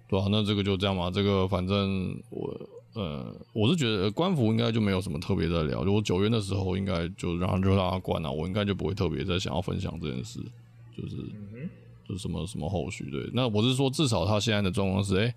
[0.09, 0.27] 对吧？
[0.31, 2.53] 那这个就这样嘛，这个反正我。
[2.95, 5.83] 呃，我是觉得官服应该就没有什么特别在聊。
[5.85, 10.39] 就我九月的时候，应该就让就让他关了，我应该就不会特别再想要分享这件事，
[10.95, 11.71] 就是、嗯、
[12.07, 13.11] 就什么什么后续。
[13.11, 15.35] 对，那我是说，至少他现在的状况是，哎、欸，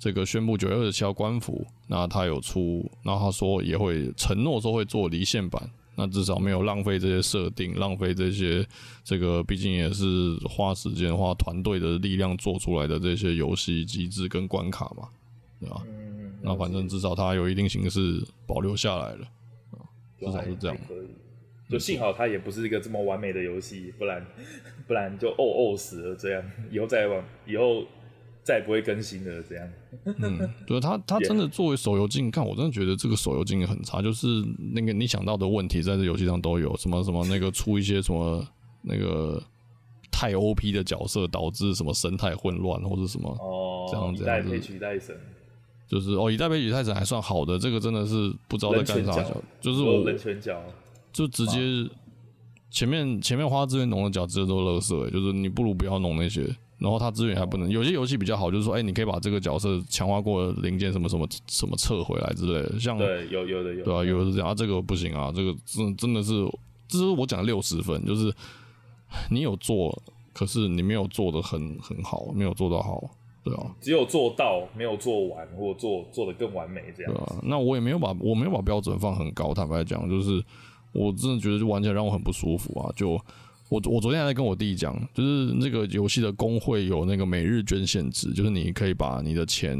[0.00, 8.66] 这个宣布九月二十七号官服，那他有出，然后他说也会承诺说会做离线版，那至少没有浪费这些设定，浪费这些
[9.04, 15.08] 这个毕竟也是花时间花团队的力量做出来的这些游戏机制跟关卡嘛，
[15.60, 15.82] 对吧？
[15.86, 16.15] 嗯
[16.46, 19.28] 那反正至少它有一定形式保留下来了，
[20.18, 20.76] 至少是这样。
[21.68, 24.24] 就幸好它也不是一个这么完美的游戏，不然
[24.86, 27.84] 不然就哦哦死了这样，以后再往 以后
[28.44, 29.68] 再也不会更新了这样。
[30.04, 34.28] 嗯，对，它 它真的作为手游镜，看我真的觉得这个手游机很差，就是
[34.72, 38.46] 那个你想到的问题在这游戏上都有，什么什么那个出一些什么
[38.82, 39.42] 那个
[40.12, 44.60] 太 OP 的角色，导致什么生态混乱或者什么哦这样这样子。
[44.60, 45.18] 取代神。
[45.88, 49.24] 就是哦，以太杯取太神还算好的，这个真的是不知道在干啥。
[49.60, 50.60] 就是我人拳脚，
[51.12, 51.88] 就直接
[52.70, 55.10] 前面前面花资源弄的脚，直接都垃圾。
[55.10, 56.42] 就是你不如不要弄那些，
[56.78, 57.70] 然后他资源还不能。
[57.70, 62.80] 有些游戏比较好，就是说，哎、欸，你可以把这个角色强化过的零件什么什么什么撤回来之类的。
[62.80, 66.44] 像对，有有的有，对啊，有的是这样啊，这个不行啊，这个真真的是，
[66.88, 68.34] 这是我讲的六十分，就是
[69.30, 69.96] 你有做，
[70.34, 73.08] 可是你没有做的很很好，没有做到好。
[73.46, 77.14] 对啊，只有做到没有做完，或做做的更完美这样。
[77.14, 80.42] 对啊，那我也没有把我没有把标准放很高，坦白讲，就是
[80.92, 82.90] 我真的觉得就玩起来让我很不舒服啊。
[82.96, 83.10] 就
[83.68, 89.78] 我我昨天还在跟我弟讲，就是那个游戏的工会有那个每日捐献值，就是你可以把你的钱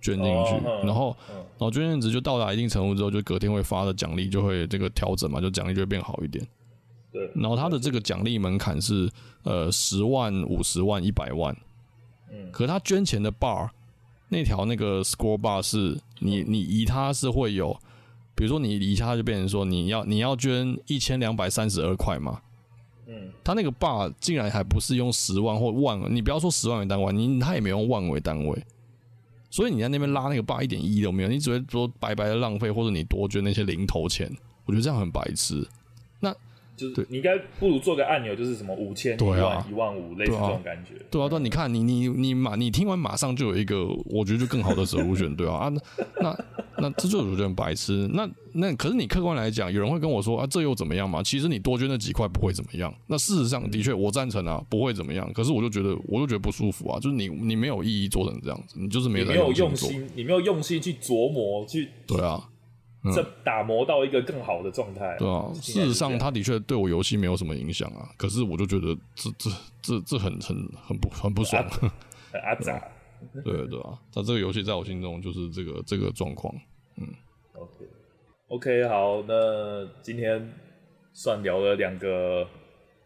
[0.00, 6.44] 捐进去，哦、然后、嗯、然后捐献值就到达一定程度之后，就隔天会发的奖励就会这个调整嘛，就奖励就会变好一点。
[7.12, 9.08] 对，然后他的这个奖励门槛是
[9.44, 11.56] 呃十万、五十万、一百万。
[12.30, 13.68] 嗯，可他捐钱的 bar
[14.28, 17.74] 那条那个 score bar 是你你移他是会有，
[18.34, 22.40] 比如说你移他就变成说你要你要捐一千两百三十二块嘛，
[23.06, 28.62] 嗯，他那个 bar 竟然还不是用十万或万，你不要说十万为单位，你他也没用万为单位，
[29.50, 34.30] 所以你在那边拉那个 bar 一点意义都没有，你只会说白白的浪费，或者你多捐那些零头钱，
[34.66, 35.66] 我觉得这样很白痴。
[36.80, 40.94] 那就是你应该不如做个按钮，就是什么五千、一万、一万五，类似这种感觉。
[41.10, 45.80] 对啊，但啊，你看你你你马你听完马上就有一个，我觉得就更好的首选， 对啊啊，那
[46.20, 46.44] 那
[46.80, 48.08] 那这就是我觉得很白痴。
[48.12, 51.22] 那那可是你客观来讲，有人会跟我说啊，这又怎么样嘛？
[51.22, 52.94] 其实你多捐那几块不会怎么样。
[53.06, 55.30] 那事实上的确我赞成啊，不会怎么样。
[55.32, 61.88] 可是我就觉得我就觉得不舒服啊，就是你你没有意义做成这样子，你就是没有没有用心，你没有用心去琢磨去。
[62.06, 62.48] 对啊。
[63.14, 65.16] 这打磨到一个更好的状态。
[65.18, 68.08] 对啊，事实上，他的确对我游戏没有什么影响啊。
[68.16, 71.64] 可是我就觉得这这这这很很很不很不爽。
[72.42, 72.82] 阿杂。
[73.44, 76.54] 对对啊，他这个游戏在我心中就是这个这个状况。
[76.96, 77.06] 嗯。
[77.54, 77.86] OK
[78.48, 80.52] OK 好，那今天
[81.12, 82.46] 算聊了两个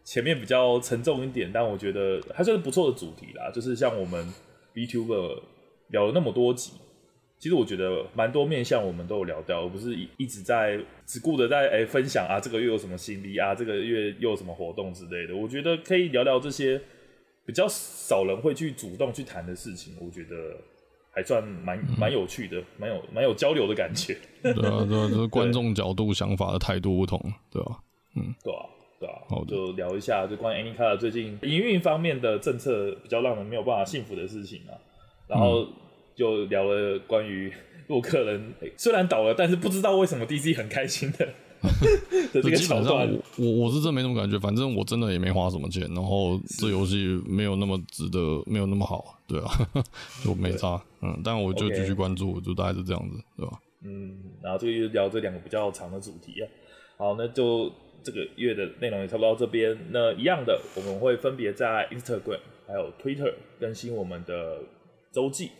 [0.05, 3.51] 前面比较沉重一点，但我觉得还算是不错的主题啦。
[3.51, 4.33] 就是像我们
[4.75, 5.43] VTuber
[5.89, 6.73] 聊了那么多集。
[7.43, 15.35] 其实我觉得蛮多面向我们都有聊到，而不是一一直在只顾着在哎、欸、分享啊，这个月有什么新力啊，这个月又有什么活动之类的。
[15.35, 16.81] 我觉得可以聊聊这些
[17.45, 20.37] 比较少人会去主动去谈的事情，我觉得
[21.11, 24.17] 还算蛮蛮有趣的，蛮有蛮有交流的感觉。
[24.41, 27.21] 对啊， 对啊，就是观众角度、想法的态度不同，
[27.51, 27.81] 对吧？
[28.15, 28.67] 嗯，对啊，
[29.01, 29.19] 对啊。
[29.29, 34.79] 好，就聊一下就关于 Anycard 最近营运方面的政策比较让人没有办法幸福的事情啊，
[35.27, 35.63] 然后。
[35.63, 35.73] 嗯
[36.15, 37.53] 就聊了关于
[37.89, 41.27] 洛克人虽然倒了，但是不知道为什么 DC 很开心的
[42.33, 43.09] 的这个桥段。
[43.37, 49.51] 我我是真没什么感觉，反正我真的也没花什么钱，然后这游戏没有那么值得，没有那么好，对啊，
[50.25, 50.83] 就没差。
[51.03, 53.59] 嗯，但我就继续关注.就大概是这样子，对吧？
[53.85, 56.49] 嗯，然后这个月聊这两个比较长的主题啊。
[56.97, 57.71] 好，那就
[58.03, 59.77] 这个月的内容也差不多到这边。
[59.91, 64.61] 那一样的，我们会分别在 Instagram 还有 Twitter 更新我们的
[65.13, 65.51] 周记。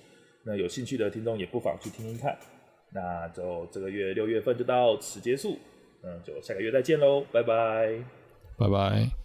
[0.45, 2.37] 那有兴趣的听众也不妨去听听看。
[2.91, 5.57] 那就这个月六月份就到此结束，
[6.03, 7.99] 嗯，就下个月再见喽，拜拜，
[8.59, 9.22] 拜拜。